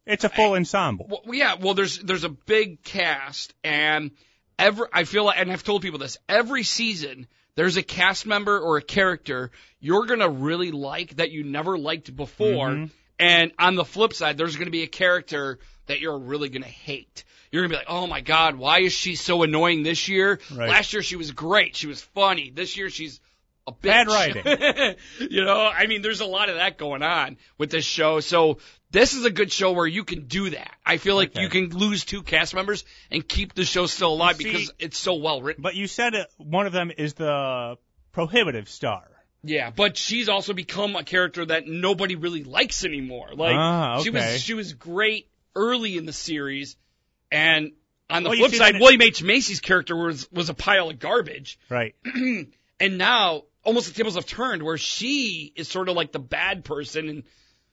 It's 0.06 0.24
a 0.24 0.30
full 0.30 0.54
ensemble. 0.54 1.08
Well, 1.10 1.36
yeah, 1.36 1.56
well, 1.56 1.74
there's 1.74 2.00
there's 2.00 2.24
a 2.24 2.30
big 2.30 2.84
cast, 2.84 3.54
and 3.64 4.12
every 4.60 4.88
I 4.94 5.04
feel 5.06 5.26
like, 5.26 5.40
and 5.40 5.52
I've 5.52 5.64
told 5.64 5.82
people 5.82 6.00
this 6.00 6.18
every 6.30 6.64
season. 6.64 7.28
There's 7.56 7.78
a 7.78 7.84
cast 7.84 8.26
member 8.26 8.60
or 8.60 8.78
a 8.78 8.82
character 8.82 9.52
you're 9.80 10.06
gonna 10.06 10.30
really 10.30 10.72
like 10.72 11.18
that 11.18 11.32
you 11.32 11.44
never 11.44 11.78
liked 11.78 12.16
before, 12.16 12.70
Mhm. 12.70 12.90
and 13.20 13.52
on 13.60 13.76
the 13.76 13.86
flip 13.86 14.14
side, 14.14 14.38
there's 14.38 14.56
gonna 14.56 14.72
be 14.72 14.84
a 14.84 14.88
character 14.88 15.60
that 15.86 16.00
you're 16.00 16.18
really 16.18 16.50
gonna 16.50 16.66
hate. 16.66 17.24
You're 17.54 17.62
gonna 17.62 17.70
be 17.70 17.76
like, 17.78 17.86
oh 17.88 18.08
my 18.08 18.22
god, 18.22 18.56
why 18.56 18.80
is 18.80 18.94
she 18.94 19.14
so 19.16 19.44
annoying 19.44 19.84
this 19.84 20.08
year? 20.08 20.40
Right. 20.52 20.70
Last 20.70 20.92
year 20.92 21.04
she 21.04 21.16
was 21.18 21.30
great, 21.32 21.76
she 21.76 21.86
was 21.86 22.02
funny. 22.02 22.50
This 22.50 22.76
year 22.76 22.90
she's 22.90 23.20
a 23.68 23.72
bitch. 23.72 23.82
Bad 23.84 24.08
writing. 24.08 24.96
you 25.30 25.46
know, 25.46 25.60
I 25.68 25.86
mean, 25.86 26.02
there's 26.02 26.20
a 26.22 26.26
lot 26.26 26.50
of 26.50 26.56
that 26.56 26.80
going 26.80 27.04
on 27.04 27.38
with 27.60 27.70
this 27.70 27.86
show. 27.86 28.22
So 28.22 28.58
this 28.90 29.14
is 29.14 29.24
a 29.24 29.30
good 29.30 29.52
show 29.52 29.72
where 29.72 29.86
you 29.86 30.04
can 30.04 30.26
do 30.26 30.50
that. 30.50 30.74
I 30.84 30.98
feel 30.98 31.16
like 31.16 31.30
Okay. 31.30 31.42
you 31.44 31.50
can 31.50 31.70
lose 31.70 32.04
two 32.06 32.24
cast 32.24 32.56
members 32.56 32.86
and 33.12 33.26
keep 33.26 33.54
the 33.54 33.66
show 33.66 33.86
still 33.86 34.14
alive 34.14 34.38
See- 34.38 34.46
because 34.46 34.74
it's 34.80 34.98
so 34.98 35.14
well 35.14 35.40
written. 35.44 35.62
But 35.62 35.76
you 35.76 35.86
said 35.86 36.16
it, 36.16 36.28
one 36.38 36.66
of 36.66 36.74
them 36.74 36.92
is 36.98 37.14
the 37.14 37.78
prohibitive 38.14 38.68
star. 38.68 39.04
Yeah, 39.44 39.70
but 39.70 39.96
she's 39.96 40.28
also 40.28 40.54
become 40.54 40.96
a 40.96 41.04
character 41.04 41.46
that 41.46 41.68
nobody 41.68 42.16
really 42.16 42.44
likes 42.44 42.84
anymore. 42.84 43.30
Like 43.36 43.56
Ah, 43.56 44.02
she 44.02 44.10
was 44.10 44.42
she 44.42 44.56
was 44.56 44.74
great 44.74 45.28
early 45.56 45.98
in 45.98 46.06
the 46.08 46.14
series, 46.14 46.78
and 47.34 47.72
on 48.10 48.24
the 48.24 48.30
Well, 48.30 48.38
flip 48.38 48.54
side, 48.54 48.80
William 48.80 49.02
H 49.02 49.22
Macy's 49.24 49.60
character 49.60 49.96
was 49.96 50.32
was 50.32 50.50
a 50.50 50.54
pile 50.54 50.90
of 50.90 51.00
garbage. 51.00 51.60
Right. 51.70 51.96
and 52.80 52.98
now 52.98 53.44
almost 53.64 53.88
the 53.88 53.94
tables 53.94 54.16
have 54.16 54.26
turned 54.26 54.64
where 54.64 54.78
she 54.78 55.52
is 55.56 55.68
sort 55.68 55.90
of 55.90 55.96
like 55.96 56.12
the 56.12 56.20
bad 56.20 56.64
person 56.64 57.10
and 57.10 57.24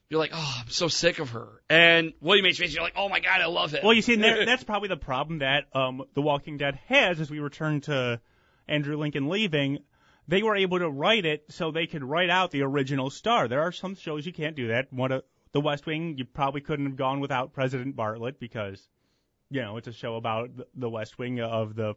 you're 0.08 0.18
like, 0.18 0.32
oh, 0.34 0.56
I'm 0.62 0.70
so 0.70 0.88
sick 0.88 1.20
of 1.20 1.30
her. 1.30 1.46
And 1.68 2.14
William 2.20 2.44
H. 2.46 2.58
Macy, 2.58 2.74
you're 2.74 2.82
like, 2.82 2.94
oh 2.96 3.08
my 3.08 3.20
god, 3.20 3.40
I 3.40 3.46
love 3.46 3.72
him. 3.72 3.80
Well, 3.84 3.92
you 3.92 4.02
see, 4.02 4.14
and 4.14 4.22
that's 4.48 4.64
probably 4.64 4.88
the 4.88 4.96
problem 4.96 5.38
that 5.38 5.66
um, 5.72 6.02
The 6.14 6.22
Walking 6.22 6.56
Dead 6.56 6.78
has 6.88 7.20
as 7.20 7.30
we 7.30 7.38
return 7.38 7.80
to 7.82 8.20
Andrew 8.66 8.96
Lincoln 8.96 9.28
leaving. 9.28 9.78
They 10.26 10.42
were 10.42 10.56
able 10.56 10.78
to 10.78 10.88
write 10.88 11.26
it 11.26 11.44
so 11.48 11.70
they 11.70 11.86
could 11.86 12.04
write 12.04 12.30
out 12.30 12.50
the 12.50 12.62
original 12.62 13.10
star. 13.10 13.48
There 13.48 13.62
are 13.62 13.72
some 13.72 13.94
shows 13.94 14.26
you 14.26 14.32
can't 14.32 14.56
do 14.56 14.68
that. 14.68 14.92
One 14.92 15.12
of 15.12 15.24
The 15.52 15.60
West 15.60 15.86
Wing, 15.86 16.16
you 16.18 16.24
probably 16.24 16.60
couldn't 16.60 16.86
have 16.86 16.96
gone 16.96 17.20
without 17.20 17.52
President 17.52 17.96
Bartlet 17.96 18.38
because, 18.38 18.88
you 19.50 19.62
know, 19.62 19.76
it's 19.76 19.88
a 19.88 19.92
show 19.92 20.16
about 20.16 20.50
the- 20.74 20.88
West 20.88 21.18
Wing 21.18 21.40
of 21.40 21.74
the 21.74 21.94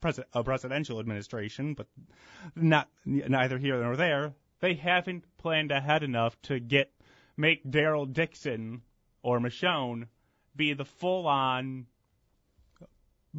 pres- 0.00 0.20
uh, 0.32 0.42
presidential 0.42 1.00
administration, 1.00 1.74
but 1.74 1.86
not 2.54 2.88
neither 3.04 3.58
here 3.58 3.80
nor 3.82 3.96
there. 3.96 4.34
They 4.60 4.74
haven't 4.74 5.24
planned 5.38 5.70
ahead 5.72 6.02
enough 6.02 6.40
to 6.42 6.60
get 6.60 6.92
make 7.36 7.64
Daryl 7.64 8.10
Dixon 8.12 8.82
or 9.22 9.40
Michonne 9.40 10.06
be 10.54 10.74
the 10.74 10.84
full-on 10.84 11.86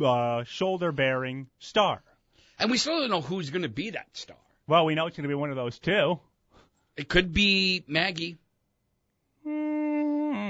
uh, 0.03 0.43
shoulder-bearing 0.43 1.47
star. 1.59 2.01
and 2.59 2.71
we 2.71 2.77
still 2.77 2.99
don't 2.99 3.09
know 3.09 3.21
who's 3.21 3.49
going 3.51 3.61
to 3.61 3.69
be 3.69 3.91
that 3.91 4.07
star. 4.13 4.37
Well, 4.67 4.85
we 4.85 4.95
know 4.95 5.05
it's 5.07 5.15
going 5.17 5.23
to 5.23 5.35
be 5.35 5.35
one 5.35 5.49
of 5.51 5.55
those 5.55 5.77
two. 5.77 6.19
It 6.97 7.07
could 7.09 7.33
be 7.33 7.83
Maggie. 7.87 8.37
Mm, 9.45 9.92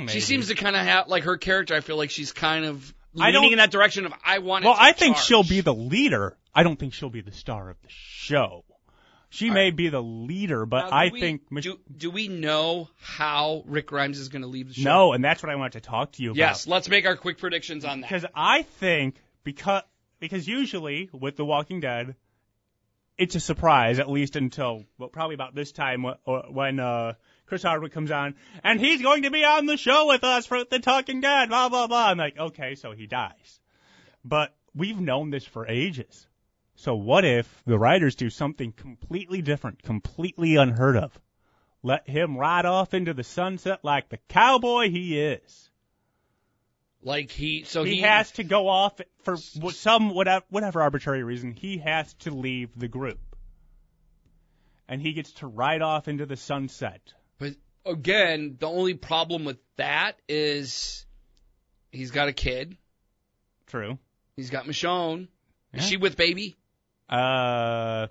She 0.08 0.19
seems 0.19 0.48
to 0.48 0.56
kind 0.56 0.76
of 0.76 0.82
have 0.84 1.08
like 1.08 1.24
her 1.24 1.38
character. 1.38 1.74
I 1.76 1.82
feel 1.82 1.98
like 1.98 2.10
she's 2.12 2.32
kind 2.32 2.65
of 2.65 2.93
leaning 3.13 3.52
in 3.52 3.58
that 3.58 3.72
direction 3.72 4.06
of 4.06 4.13
I 4.26 4.39
want. 4.39 4.65
Well, 4.65 4.76
I 4.78 4.91
think 4.91 5.15
charge. 5.15 5.26
she'll 5.26 5.43
be 5.43 5.62
the 5.62 5.74
leader. 5.74 6.38
I 6.54 6.63
don't 6.63 6.78
think 6.80 6.93
she'll 6.93 7.10
be 7.10 7.22
the 7.22 7.32
star 7.32 7.69
of 7.69 7.82
the 7.82 7.89
show. 7.89 8.63
She 9.30 9.50
may 9.50 9.72
be 9.72 9.89
the 9.89 10.02
leader, 10.04 10.67
but 10.67 10.89
Now, 10.91 10.96
I 10.96 11.10
we- 11.12 11.19
think 11.19 11.52
Mich- 11.52 11.63
do 11.63 11.80
do 11.98 12.12
we 12.12 12.28
know 12.28 12.89
how 13.02 13.63
Rick 13.65 13.88
Grimes 13.88 14.19
is 14.19 14.30
going 14.30 14.43
to 14.43 14.48
leave 14.48 14.67
the 14.67 14.76
show? 14.76 14.84
no, 14.84 15.13
and 15.13 15.24
that's 15.26 15.41
what 15.41 15.52
I 15.52 15.56
wanted 15.56 15.74
to 15.74 15.82
talk 15.82 16.12
to 16.13 16.22
you 16.24 16.30
about. 16.32 16.38
Yes, 16.38 16.67
let's 16.67 16.88
make 16.88 17.08
our 17.08 17.15
quick 17.17 17.39
predictions 17.39 17.84
on 17.84 18.02
that. 18.02 18.10
Because 18.10 18.26
I 18.36 18.62
think 18.62 19.15
because 19.43 19.82
because 20.19 20.48
usually 20.48 21.10
with 21.12 21.36
The 21.36 21.46
Walking 21.46 21.80
Dead, 21.80 22.15
it's 23.17 23.34
a 23.36 23.39
surprise 23.39 23.98
at 24.00 24.08
least 24.10 24.36
until 24.36 24.86
well 25.00 25.10
probably 25.10 25.34
about 25.34 25.56
this 25.56 25.72
time 25.72 26.06
when 26.52 26.80
uh, 26.80 27.13
Chris 27.54 27.62
Hardwick 27.62 27.92
comes 27.92 28.10
on 28.10 28.34
and 28.63 28.80
he's 28.80 29.04
going 29.04 29.22
to 29.22 29.30
be 29.30 29.46
on 29.46 29.68
the 29.68 29.78
show 29.78 30.08
with 30.08 30.24
us 30.24 30.48
for 30.48 30.63
The 30.63 30.80
Talking 30.80 31.22
Dead. 31.22 31.50
Blah 31.50 31.70
blah 31.70 31.86
blah. 31.86 32.08
I'm 32.08 32.18
like, 32.18 32.36
okay, 32.36 32.74
so 32.74 32.94
he 32.94 33.06
dies, 33.06 33.60
but 34.26 34.56
we've 34.74 35.00
known 35.00 35.30
this 35.30 35.46
for 35.46 35.68
ages. 35.68 36.26
So 36.74 36.96
what 36.96 37.26
if 37.26 37.62
the 37.68 37.78
writers 37.78 38.16
do 38.16 38.32
something 38.32 38.72
completely 38.72 39.44
different, 39.44 39.84
completely 39.84 40.56
unheard 40.56 40.98
of? 40.98 41.22
Let 41.84 42.10
him 42.10 42.38
ride 42.38 42.66
off 42.66 42.96
into 42.96 43.13
the 43.13 43.24
sunset 43.24 43.82
like 43.84 44.10
the 44.10 44.18
cowboy 44.30 44.89
he 44.89 45.22
is 45.22 45.70
Like 47.04 47.30
he, 47.30 47.66
so 47.66 47.84
he, 47.84 47.98
he, 47.98 48.02
has 48.02 48.32
to 48.32 48.44
go 48.44 48.68
off 48.68 49.00
for 49.22 49.38
some 49.38 50.10
whatever, 50.10 50.44
whatever 50.50 50.82
arbitrary 50.82 51.22
reason. 51.22 51.52
He 51.52 51.78
has 51.78 52.16
to 52.22 52.32
leave 52.32 52.72
the 52.76 52.88
group, 52.88 53.20
and 54.88 55.00
he 55.00 55.13
gets 55.13 55.34
to 55.34 55.46
ride 55.46 55.84
off 55.84 56.08
into 56.08 56.26
the 56.26 56.36
sunset. 56.36 57.13
But 57.38 57.56
again, 57.86 58.58
the 58.60 58.67
only 58.67 58.93
problem 58.93 59.46
with 59.46 59.58
that 59.78 60.17
is 60.28 61.06
he's 61.91 62.12
got 62.12 62.28
a 62.28 62.34
kid. 62.34 62.78
True. 63.67 63.98
He's 64.36 64.50
got 64.50 64.65
Michonne. 64.65 65.28
Is 65.74 65.86
she 65.88 65.98
with 65.98 66.15
baby? 66.15 66.56
Uh, 67.10 68.08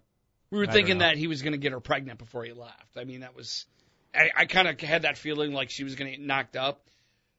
We 0.50 0.58
were 0.58 0.68
I 0.68 0.72
thinking 0.72 0.98
that 0.98 1.16
he 1.16 1.26
was 1.26 1.42
going 1.42 1.52
to 1.52 1.58
get 1.58 1.72
her 1.72 1.80
pregnant 1.80 2.18
before 2.18 2.44
he 2.44 2.52
left. 2.52 2.96
I 2.96 3.04
mean, 3.04 3.20
that 3.20 3.36
was. 3.36 3.66
I, 4.14 4.30
I 4.36 4.44
kind 4.46 4.68
of 4.68 4.80
had 4.80 5.02
that 5.02 5.16
feeling 5.16 5.52
like 5.52 5.70
she 5.70 5.84
was 5.84 5.94
going 5.94 6.10
to 6.10 6.16
get 6.18 6.26
knocked 6.26 6.56
up. 6.56 6.88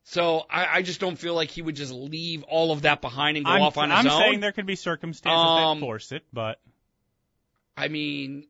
So 0.06 0.46
I, 0.50 0.78
I 0.78 0.82
just 0.82 1.00
don't 1.00 1.16
feel 1.16 1.34
like 1.34 1.50
he 1.50 1.62
would 1.62 1.76
just 1.76 1.94
leave 1.94 2.44
all 2.44 2.72
of 2.72 2.82
that 2.82 3.02
behind 3.02 3.38
and 3.38 3.46
go 3.46 3.52
I'm, 3.52 3.62
off 3.62 3.78
on 3.78 3.90
his 3.90 4.00
own. 4.00 4.12
I'm 4.12 4.20
saying 4.20 4.40
there 4.42 4.52
could 4.52 4.66
be 4.66 4.76
circumstances 4.76 5.40
Um, 5.40 5.80
that 5.80 5.86
force 5.86 6.12
it, 6.12 6.24
but 6.34 6.60
I 7.78 7.88
mean, 7.88 8.48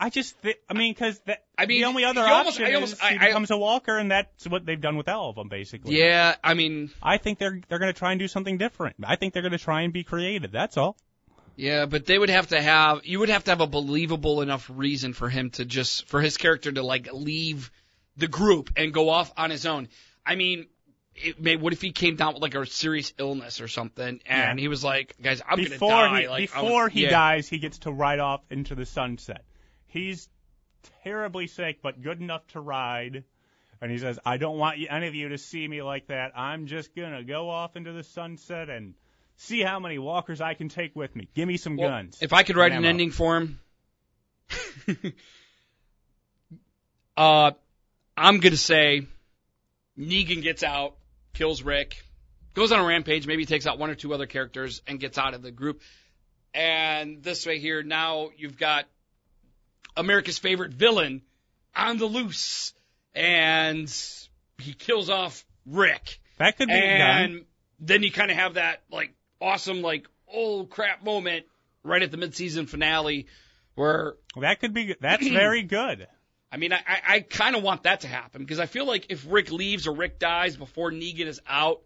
I 0.00 0.10
just, 0.10 0.36
thi- 0.38 0.54
I 0.68 0.74
mean, 0.74 0.92
because 0.94 1.20
I 1.58 1.66
mean, 1.66 1.80
the 1.80 1.86
only 1.88 2.04
other 2.04 2.20
almost- 2.20 2.60
option 2.60 2.66
I 2.66 2.74
almost- 2.74 2.92
is 2.94 3.00
I- 3.00 3.12
he 3.14 3.18
becomes 3.18 3.50
a 3.50 3.56
walker, 3.56 3.98
and 3.98 4.10
that's 4.10 4.46
what 4.46 4.64
they've 4.64 4.80
done 4.80 4.96
with 4.96 5.08
all 5.08 5.30
of 5.30 5.36
them, 5.36 5.48
basically. 5.48 5.98
yeah, 5.98 6.36
I 6.44 6.54
mean, 6.54 6.90
I 7.02 7.18
think 7.18 7.38
they're 7.38 7.60
they're 7.68 7.80
going 7.80 7.92
to 7.92 7.98
try 7.98 8.12
and 8.12 8.18
do 8.20 8.28
something 8.28 8.58
different. 8.58 8.96
I 9.04 9.16
think 9.16 9.34
they're 9.34 9.42
going 9.42 9.52
to 9.52 9.58
try 9.58 9.82
and 9.82 9.92
be 9.92 10.04
creative. 10.04 10.52
That's 10.52 10.76
all. 10.76 10.96
Yeah, 11.56 11.86
but 11.86 12.06
they 12.06 12.16
would 12.16 12.30
have 12.30 12.46
to 12.48 12.62
have 12.62 13.04
you 13.04 13.18
would 13.18 13.28
have 13.30 13.42
to 13.44 13.50
have 13.50 13.60
a 13.60 13.66
believable 13.66 14.42
enough 14.42 14.70
reason 14.72 15.12
for 15.14 15.28
him 15.28 15.50
to 15.50 15.64
just 15.64 16.06
for 16.06 16.20
his 16.20 16.36
character 16.36 16.70
to 16.70 16.82
like 16.84 17.08
leave 17.12 17.72
the 18.16 18.28
group 18.28 18.70
and 18.76 18.92
go 18.92 19.08
off 19.10 19.32
on 19.36 19.50
his 19.50 19.66
own. 19.66 19.88
I 20.24 20.36
mean, 20.36 20.66
it 21.16 21.40
may, 21.40 21.56
what 21.56 21.72
if 21.72 21.80
he 21.82 21.90
came 21.90 22.14
down 22.14 22.34
with 22.34 22.42
like 22.42 22.54
a 22.54 22.64
serious 22.64 23.12
illness 23.18 23.60
or 23.60 23.66
something 23.66 24.20
and 24.24 24.58
Yeah. 24.58 24.62
he 24.62 24.68
was 24.68 24.84
like, 24.84 25.16
guys, 25.20 25.42
I'm 25.48 25.56
before 25.56 25.88
gonna 25.90 26.10
die. 26.10 26.20
he 26.22 26.28
like, 26.28 26.40
before 26.52 26.88
he 26.88 27.02
yeah. 27.04 27.10
dies, 27.10 27.48
he 27.48 27.58
gets 27.58 27.78
to 27.78 27.90
ride 27.90 28.20
off 28.20 28.40
into 28.50 28.76
the 28.76 28.86
sunset. 28.86 29.44
He's 29.88 30.28
terribly 31.02 31.46
sick, 31.46 31.80
but 31.82 32.00
good 32.02 32.20
enough 32.20 32.46
to 32.48 32.60
ride. 32.60 33.24
And 33.80 33.90
he 33.90 33.98
says, 33.98 34.18
"I 34.24 34.38
don't 34.38 34.58
want 34.58 34.78
you, 34.78 34.88
any 34.90 35.06
of 35.06 35.14
you 35.14 35.28
to 35.30 35.38
see 35.38 35.66
me 35.66 35.82
like 35.82 36.08
that. 36.08 36.32
I'm 36.36 36.66
just 36.66 36.94
gonna 36.94 37.22
go 37.22 37.48
off 37.48 37.76
into 37.76 37.92
the 37.92 38.02
sunset 38.02 38.68
and 38.70 38.94
see 39.36 39.60
how 39.62 39.78
many 39.78 39.98
walkers 39.98 40.40
I 40.40 40.54
can 40.54 40.68
take 40.68 40.96
with 40.96 41.14
me. 41.14 41.28
Give 41.34 41.46
me 41.46 41.56
some 41.56 41.76
Well, 41.76 41.88
guns." 41.88 42.18
If 42.20 42.32
I 42.32 42.42
could 42.42 42.56
write 42.56 42.72
an 42.72 42.78
ammo. 42.78 42.88
ending 42.88 43.10
for 43.12 43.36
him, 43.36 43.60
uh, 47.16 47.52
I'm 48.16 48.40
gonna 48.40 48.56
say 48.56 49.06
Negan 49.96 50.42
gets 50.42 50.62
out, 50.62 50.96
kills 51.34 51.62
Rick, 51.62 52.02
goes 52.54 52.72
on 52.72 52.80
a 52.80 52.84
rampage, 52.84 53.26
maybe 53.26 53.46
takes 53.46 53.66
out 53.66 53.78
one 53.78 53.90
or 53.90 53.94
two 53.94 54.12
other 54.12 54.26
characters 54.26 54.82
and 54.86 54.98
gets 54.98 55.18
out 55.18 55.34
of 55.34 55.42
the 55.42 55.52
group. 55.52 55.82
And 56.52 57.22
this 57.22 57.46
way 57.46 57.58
here, 57.60 57.82
now 57.84 58.30
you've 58.36 58.58
got 58.58 58.86
America's 59.98 60.38
favorite 60.38 60.72
villain 60.72 61.22
on 61.76 61.98
the 61.98 62.06
loose, 62.06 62.72
and 63.14 63.92
he 64.58 64.72
kills 64.72 65.10
off 65.10 65.44
Rick 65.66 66.18
that 66.38 66.56
could 66.56 66.68
be 66.68 66.74
done. 66.74 66.80
and 67.24 67.44
then 67.80 68.02
you 68.02 68.10
kind 68.10 68.30
of 68.30 68.36
have 68.36 68.54
that 68.54 68.82
like 68.90 69.12
awesome 69.40 69.82
like 69.82 70.06
oh 70.32 70.64
crap 70.64 71.04
moment 71.04 71.44
right 71.82 72.02
at 72.02 72.10
the 72.10 72.16
mid-season 72.16 72.66
finale 72.66 73.26
where 73.74 74.14
That 74.40 74.60
could 74.60 74.72
be. 74.74 74.94
That's 75.00 75.26
very 75.28 75.62
good. 75.62 76.06
I 76.50 76.56
mean 76.56 76.72
I 76.72 76.80
I, 77.06 77.20
kind 77.20 77.54
of 77.56 77.62
want 77.62 77.82
that 77.82 78.00
to 78.00 78.08
happen 78.08 78.42
because 78.42 78.58
I 78.58 78.66
feel 78.66 78.86
like 78.86 79.06
if 79.10 79.26
Rick 79.28 79.52
leaves 79.52 79.86
or 79.86 79.94
Rick 79.94 80.18
dies 80.18 80.56
before 80.56 80.90
Negan 80.90 81.26
is 81.26 81.40
out, 81.46 81.82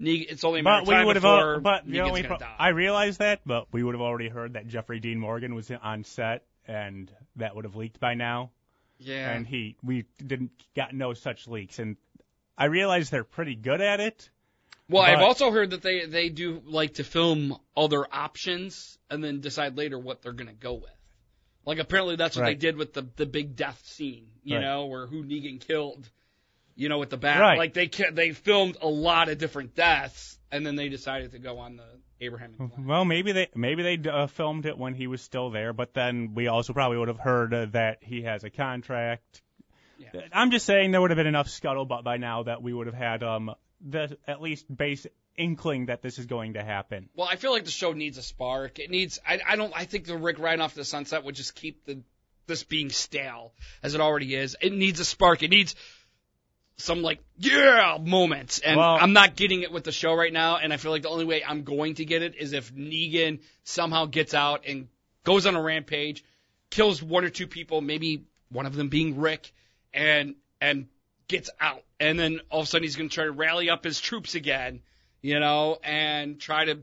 Negan 0.00 0.26
it's 0.30 0.44
only 0.44 0.60
a 0.60 0.62
matter 0.62 0.80
But 0.82 0.88
we 0.88 0.94
time 0.94 1.06
would 1.06 1.16
have. 1.16 1.22
before 1.22 1.54
al- 1.56 1.60
But 1.60 1.86
Negan's 1.86 2.10
gonna 2.22 2.28
pro- 2.28 2.38
die. 2.38 2.56
I 2.58 2.68
realize 2.70 3.18
that, 3.18 3.40
but 3.44 3.66
we 3.72 3.82
would 3.82 3.94
have 3.94 4.00
already 4.02 4.28
heard 4.28 4.54
that 4.54 4.66
Jeffrey 4.66 4.98
Dean 5.00 5.18
Morgan 5.20 5.54
was 5.54 5.70
on 5.82 6.04
set, 6.04 6.44
and 6.66 7.10
that 7.36 7.54
would 7.54 7.64
have 7.64 7.76
leaked 7.76 8.00
by 8.00 8.14
now. 8.14 8.50
yeah. 8.98 9.30
and 9.32 9.46
he 9.46 9.76
we 9.82 10.04
didn't 10.24 10.50
got 10.74 10.94
no 10.94 11.12
such 11.14 11.46
leaks 11.48 11.78
and 11.78 11.96
I 12.58 12.66
realize 12.66 13.10
they're 13.10 13.24
pretty 13.24 13.54
good 13.54 13.80
at 13.82 14.00
it. 14.00 14.30
well, 14.88 15.02
I've 15.02 15.20
also 15.20 15.50
heard 15.50 15.70
that 15.70 15.82
they 15.82 16.06
they 16.06 16.28
do 16.30 16.62
like 16.64 16.94
to 16.94 17.04
film 17.04 17.56
other 17.76 18.06
options 18.10 18.98
and 19.10 19.22
then 19.22 19.40
decide 19.40 19.76
later 19.76 19.98
what 19.98 20.22
they're 20.22 20.32
gonna 20.32 20.54
go 20.54 20.74
with. 20.74 20.90
Like 21.66 21.78
apparently 21.78 22.16
that's 22.16 22.36
what 22.36 22.46
they 22.46 22.54
did 22.54 22.76
with 22.76 22.94
the 22.94 23.06
the 23.16 23.26
big 23.26 23.56
death 23.56 23.80
scene, 23.84 24.28
you 24.44 24.56
Right. 24.56 24.62
know, 24.62 24.86
where 24.86 25.06
who 25.06 25.24
Negan 25.24 25.60
killed. 25.60 26.08
You 26.78 26.90
know, 26.90 26.98
with 26.98 27.08
the 27.08 27.16
bat, 27.16 27.40
Right. 27.40 27.56
like 27.58 27.72
they 27.74 27.88
they 28.12 28.32
filmed 28.32 28.76
a 28.82 28.86
lot 28.88 29.28
of 29.30 29.38
different 29.38 29.74
deaths, 29.74 30.38
and 30.52 30.64
then 30.66 30.76
they 30.76 30.88
decided 30.90 31.32
to 31.32 31.38
go 31.38 31.58
on 31.58 31.76
the 31.76 31.86
Abraham 32.20 32.54
Lincoln. 32.58 32.86
Well, 32.86 33.04
maybe 33.04 33.32
they 33.32 33.48
maybe 33.54 33.82
they 33.82 34.08
uh, 34.08 34.26
filmed 34.26 34.66
it 34.66 34.78
when 34.78 34.94
he 34.94 35.06
was 35.06 35.20
still 35.22 35.50
there, 35.50 35.72
but 35.72 35.94
then 35.94 36.34
we 36.34 36.48
also 36.48 36.72
probably 36.72 36.98
would 36.98 37.08
have 37.08 37.18
heard 37.18 37.52
uh, 37.52 37.66
that 37.72 37.98
he 38.00 38.22
has 38.22 38.44
a 38.44 38.50
contract. 38.50 39.42
Yeah. 39.98 40.22
I'm 40.32 40.50
just 40.50 40.66
saying 40.66 40.90
there 40.90 41.00
would 41.00 41.10
have 41.10 41.16
been 41.16 41.26
enough 41.26 41.48
scuttlebutt 41.48 42.04
by 42.04 42.18
now 42.18 42.42
that 42.44 42.62
we 42.62 42.72
would 42.72 42.86
have 42.86 42.96
had 42.96 43.22
um 43.22 43.54
the 43.80 44.16
at 44.26 44.40
least 44.40 44.64
base 44.74 45.06
inkling 45.36 45.86
that 45.86 46.02
this 46.02 46.18
is 46.18 46.26
going 46.26 46.54
to 46.54 46.62
happen. 46.62 47.08
Well, 47.14 47.28
I 47.30 47.36
feel 47.36 47.52
like 47.52 47.64
the 47.64 47.70
show 47.70 47.92
needs 47.92 48.18
a 48.18 48.22
spark. 48.22 48.78
It 48.78 48.90
needs. 48.90 49.18
I, 49.26 49.40
I 49.46 49.56
don't. 49.56 49.72
I 49.74 49.84
think 49.84 50.06
the 50.06 50.16
Rick 50.16 50.38
right 50.38 50.58
off 50.58 50.74
the 50.74 50.84
sunset 50.84 51.24
would 51.24 51.34
just 51.34 51.54
keep 51.54 51.84
the 51.84 52.02
this 52.46 52.62
being 52.62 52.90
stale 52.90 53.52
as 53.82 53.94
it 53.94 54.00
already 54.00 54.34
is. 54.34 54.56
It 54.60 54.72
needs 54.72 55.00
a 55.00 55.04
spark. 55.04 55.42
It 55.42 55.50
needs 55.50 55.74
some 56.78 57.02
like 57.02 57.20
yeah 57.38 57.98
moments, 58.00 58.58
and 58.58 58.76
Well- 58.76 58.98
I'm 59.00 59.12
not 59.12 59.36
getting 59.36 59.62
it 59.62 59.72
with 59.72 59.84
the 59.84 59.92
show 59.92 60.14
right 60.14 60.32
now. 60.32 60.56
And 60.58 60.72
I 60.72 60.76
feel 60.76 60.90
like 60.90 61.02
the 61.02 61.08
only 61.08 61.24
way 61.24 61.42
I'm 61.44 61.64
going 61.64 61.94
to 61.96 62.04
get 62.04 62.22
it 62.22 62.34
is 62.36 62.52
if 62.52 62.74
Negan 62.74 63.40
somehow 63.64 64.06
gets 64.06 64.34
out 64.34 64.64
and 64.66 64.88
goes 65.24 65.46
on 65.46 65.56
a 65.56 65.62
rampage, 65.62 66.22
kills 66.70 67.02
one 67.02 67.24
or 67.24 67.30
two 67.30 67.46
people, 67.46 67.80
maybe 67.80 68.24
one 68.50 68.66
of 68.66 68.74
them 68.74 68.88
being 68.88 69.18
Rick, 69.18 69.52
and 69.94 70.34
and 70.60 70.88
gets 71.28 71.50
out, 71.60 71.82
and 71.98 72.18
then 72.18 72.40
all 72.50 72.60
of 72.60 72.66
a 72.66 72.68
sudden 72.68 72.84
he's 72.84 72.96
going 72.96 73.08
to 73.08 73.14
try 73.14 73.24
to 73.24 73.32
rally 73.32 73.70
up 73.70 73.82
his 73.82 74.00
troops 74.00 74.34
again, 74.34 74.80
you 75.22 75.40
know, 75.40 75.78
and 75.82 76.38
try 76.38 76.66
to 76.66 76.78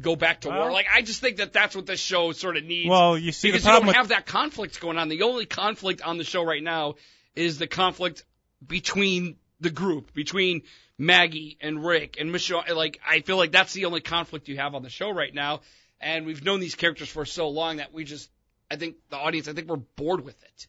go 0.00 0.14
back 0.16 0.42
to 0.42 0.48
war. 0.48 0.70
Like 0.72 0.86
I 0.92 1.02
just 1.02 1.20
think 1.20 1.38
that 1.38 1.52
that's 1.52 1.74
what 1.74 1.86
this 1.86 2.00
show 2.00 2.32
sort 2.32 2.56
of 2.56 2.64
needs. 2.64 2.88
Well, 2.88 3.18
you 3.18 3.32
see 3.32 3.48
because 3.48 3.64
the 3.64 3.70
you 3.70 3.76
don't 3.78 3.86
with 3.86 3.96
have 3.96 4.08
that 4.08 4.26
conflict 4.26 4.80
going 4.80 4.98
on. 4.98 5.08
The 5.08 5.22
only 5.22 5.46
conflict 5.46 6.00
on 6.02 6.16
the 6.18 6.24
show 6.24 6.44
right 6.44 6.62
now 6.62 6.94
is 7.34 7.58
the 7.58 7.66
conflict 7.66 8.24
between 8.64 9.36
the 9.60 9.70
group, 9.70 10.12
between 10.14 10.62
Maggie 10.98 11.56
and 11.60 11.84
Rick 11.84 12.16
and 12.18 12.30
Michonne. 12.30 12.74
Like 12.74 13.00
I 13.06 13.20
feel 13.20 13.36
like 13.36 13.52
that's 13.52 13.72
the 13.72 13.86
only 13.86 14.00
conflict 14.00 14.48
you 14.48 14.56
have 14.56 14.74
on 14.74 14.82
the 14.82 14.90
show 14.90 15.10
right 15.10 15.32
now. 15.32 15.60
And 16.00 16.26
we've 16.26 16.44
known 16.44 16.60
these 16.60 16.74
characters 16.74 17.08
for 17.08 17.24
so 17.24 17.48
long 17.48 17.78
that 17.78 17.92
we 17.92 18.04
just, 18.04 18.30
I 18.70 18.76
think 18.76 18.96
the 19.08 19.16
audience, 19.16 19.48
I 19.48 19.54
think 19.54 19.68
we're 19.68 19.76
bored 19.76 20.24
with 20.24 20.42
it. 20.42 20.66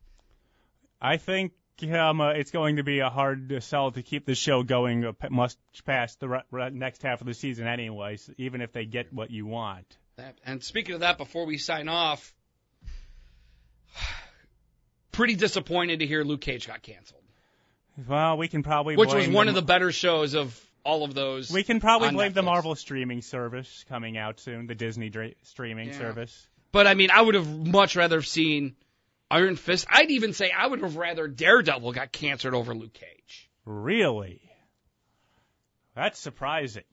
I 1.02 1.17
think 1.17 1.52
um, 1.93 2.21
uh, 2.21 2.30
it's 2.30 2.52
going 2.52 2.78
to 2.78 2.84
be 2.84 3.00
a 3.00 3.10
hard 3.10 3.62
sell 3.62 3.91
to 3.91 4.02
keep 4.02 4.26
the 4.26 4.36
show 4.36 4.63
going 4.63 5.06
uh, 5.06 5.12
much 5.30 5.56
past 5.86 6.19
the 6.19 6.30
re- 6.30 6.41
re- 6.50 6.69
next 6.69 7.04
half 7.04 7.21
of 7.21 7.28
the 7.28 7.34
season, 7.34 7.67
anyways. 7.67 8.30
Even 8.38 8.62
if 8.62 8.71
they 8.71 8.86
get 8.86 9.13
what 9.13 9.32
you 9.32 9.45
want. 9.45 9.97
That, 10.15 10.36
and 10.45 10.63
speaking 10.63 10.95
of 10.95 11.02
that, 11.02 11.17
before 11.17 11.45
we 11.45 11.58
sign 11.58 11.88
off, 11.89 12.34
pretty 15.12 15.36
disappointed 15.36 16.00
to 16.00 16.08
hear 16.08 16.23
Luke 16.23 16.41
Cage 16.41 16.67
got 16.67 16.82
canceled, 16.82 17.21
Well, 18.07 18.38
we 18.38 18.47
can 18.47 18.63
probably 18.63 18.95
which 18.95 19.13
was 19.13 19.27
one 19.27 19.47
the- 19.47 19.51
of 19.51 19.55
the 19.55 19.62
better 19.62 19.91
shows 19.91 20.33
of 20.36 20.60
all 20.83 21.03
of 21.03 21.13
those. 21.13 21.51
We 21.51 21.63
can 21.63 21.79
probably 21.79 22.12
blame 22.12 22.33
the 22.33 22.43
Marvel 22.43 22.75
streaming 22.75 23.21
service 23.21 23.83
coming 23.89 24.17
out 24.17 24.39
soon, 24.39 24.67
the 24.67 24.75
Disney 24.75 25.10
dra- 25.10 25.31
streaming 25.43 25.88
Yeah. 25.89 25.97
service. 25.97 26.47
But 26.71 26.86
I 26.88 26.93
mean, 26.93 27.10
I 27.12 27.21
would 27.21 27.36
have 27.36 27.47
much 27.47 27.95
rather 27.95 28.17
have 28.17 28.27
seen 28.27 28.75
Iron 29.31 29.55
Fist. 29.55 29.86
I'd 29.89 30.12
even 30.12 30.33
say 30.33 30.51
I 30.51 30.67
would 30.67 30.81
have 30.81 30.95
rather 30.95 31.27
Daredevil 31.27 31.91
got 31.93 32.12
canceled 32.12 32.53
over 32.53 32.73
Luke 32.75 32.93
Cage. 32.93 33.49
Really? 33.65 34.41
That's 35.95 36.19
surprising. 36.19 36.83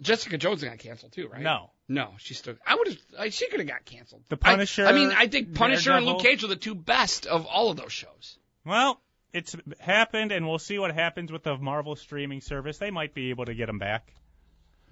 Jessica 0.00 0.36
Jones 0.36 0.64
got 0.64 0.78
canceled 0.78 1.12
too, 1.12 1.28
right? 1.28 1.40
No. 1.40 1.70
No, 1.88 2.14
she 2.18 2.34
still. 2.34 2.56
I 2.66 2.74
would 2.74 2.98
have. 3.16 3.32
She 3.34 3.48
could 3.48 3.60
have 3.60 3.68
got 3.68 3.84
canceled. 3.84 4.22
The 4.28 4.36
I- 4.42 4.50
Punisher, 4.50 4.86
I, 4.86 4.92
mean, 4.92 5.12
I 5.14 5.28
think 5.28 5.54
Punisher 5.54 5.92
and 5.92 6.04
Luke 6.06 6.20
Cage 6.22 6.42
were 6.42 6.48
the 6.48 6.56
two 6.56 6.74
best 6.74 7.26
of 7.26 7.46
all 7.46 7.70
of 7.70 7.76
those 7.76 7.92
shows. 7.92 8.38
Well, 8.64 9.00
it's 9.32 9.56
happened, 9.80 10.32
and 10.32 10.46
we'll 10.48 10.58
see 10.58 10.78
what 10.78 10.94
happens 10.94 11.32
with 11.32 11.42
the 11.42 11.56
Marvel 11.56 11.96
streaming 11.96 12.40
service. 12.40 12.78
They 12.78 12.90
might 12.90 13.14
be 13.14 13.30
able 13.30 13.46
to 13.46 13.54
get 13.54 13.66
them 13.66 13.78
back. 13.78 14.12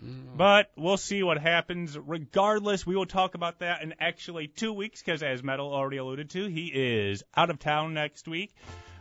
But 0.03 0.71
we'll 0.77 0.97
see 0.97 1.23
what 1.23 1.37
happens. 1.39 1.99
Regardless, 1.99 2.87
we 2.87 2.97
will 2.97 3.05
talk 3.05 3.35
about 3.35 3.59
that 3.59 3.83
in 3.83 3.95
actually 4.01 4.49
two 4.49 4.73
weeks 4.73 5.03
because, 5.03 5.23
as 5.23 5.43
Metal 5.43 5.75
already 5.75 5.99
alluded 5.99 6.31
to, 6.31 6.47
he 6.47 6.69
is 6.69 7.23
out 7.37 7.51
of 7.51 7.59
town 7.59 7.93
next 7.93 8.27
week. 8.27 8.51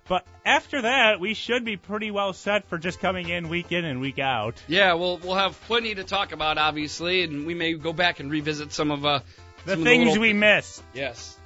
But 0.10 0.25
after 0.43 0.82
that, 0.82 1.21
we 1.21 1.36
should 1.36 1.63
be 1.63 1.78
pretty 1.78 2.12
well 2.12 2.34
set 2.34 2.67
for 2.67 2.78
just 2.78 2.99
coming 2.99 3.30
in 3.30 3.47
week 3.47 3.71
in 3.71 3.86
and 3.86 4.02
week 4.02 4.19
out. 4.19 4.56
Yeah, 4.67 4.95
we'll 4.95 5.19
we'll 5.19 5.36
have 5.36 5.58
plenty 5.67 5.95
to 5.95 6.04
talk 6.04 6.34
about, 6.34 6.58
obviously, 6.58 7.23
and 7.23 7.45
we 7.45 7.54
may 7.54 7.75
go 7.75 7.93
back 7.93 8.19
and 8.19 8.30
revisit 8.30 8.73
some 8.73 8.91
of 8.91 9.06
uh 9.06 9.19
The 9.65 9.71
some 9.73 9.80
of 9.82 9.86
things 9.86 10.08
little- 10.08 10.21
we 10.21 10.34
missed. 10.34 10.84
yes 10.93 11.38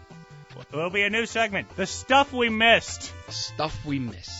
There'll 0.72 0.90
be 0.90 1.04
a 1.04 1.10
new 1.10 1.26
segment. 1.26 1.76
The 1.76 1.86
stuff 1.86 2.34
we 2.34 2.50
missed. 2.50 3.12
stuff 3.30 3.86
we 3.86 4.00
missed. 4.00 4.32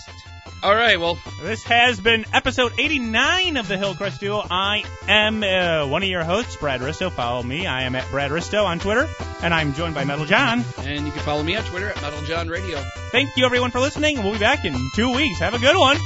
All 0.62 0.74
right, 0.74 0.98
well, 0.98 1.20
This 1.42 1.62
has 1.64 2.00
been 2.00 2.26
episode 2.32 2.72
89 2.80 3.58
of 3.58 3.68
the 3.68 3.78
Hillcrest 3.78 4.22
Duo. 4.22 4.42
I 4.50 4.84
am 5.10 5.44
uh, 5.44 5.88
one 5.88 6.04
of 6.04 6.10
your 6.10 6.24
hosts, 6.24 6.56
Brad 6.56 6.80
Risto. 6.80 7.12
Follow 7.12 7.44
me. 7.44 7.68
I 7.68 7.84
am 7.84 7.96
at 7.96 8.10
Brad 8.10 8.32
Risto 8.32 8.64
on 8.64 8.80
Twitter, 8.80 9.10
and 9.42 9.54
I'm 9.54 9.74
joined 9.74 9.94
by 9.94 10.06
Metal 10.06 10.26
John. 10.26 10.64
and 10.78 11.06
you 11.06 11.12
can 11.12 11.22
follow 11.24 11.44
me 11.44 11.58
on 11.58 11.66
Twitter 11.66 11.90
at 11.90 12.02
Metal 12.02 12.22
John 12.24 12.48
Radio. 12.48 12.82
Thank 13.12 13.36
you, 13.36 13.46
everyone, 13.46 13.72
for 13.72 13.82
listening. 13.82 14.24
We'll 14.24 14.34
be 14.34 14.40
back 14.40 14.64
in 14.64 14.74
two 14.96 15.14
weeks. 15.14 15.40
Have 15.40 15.54
a 15.54 15.60
good 15.60 15.76
one. 15.78 15.98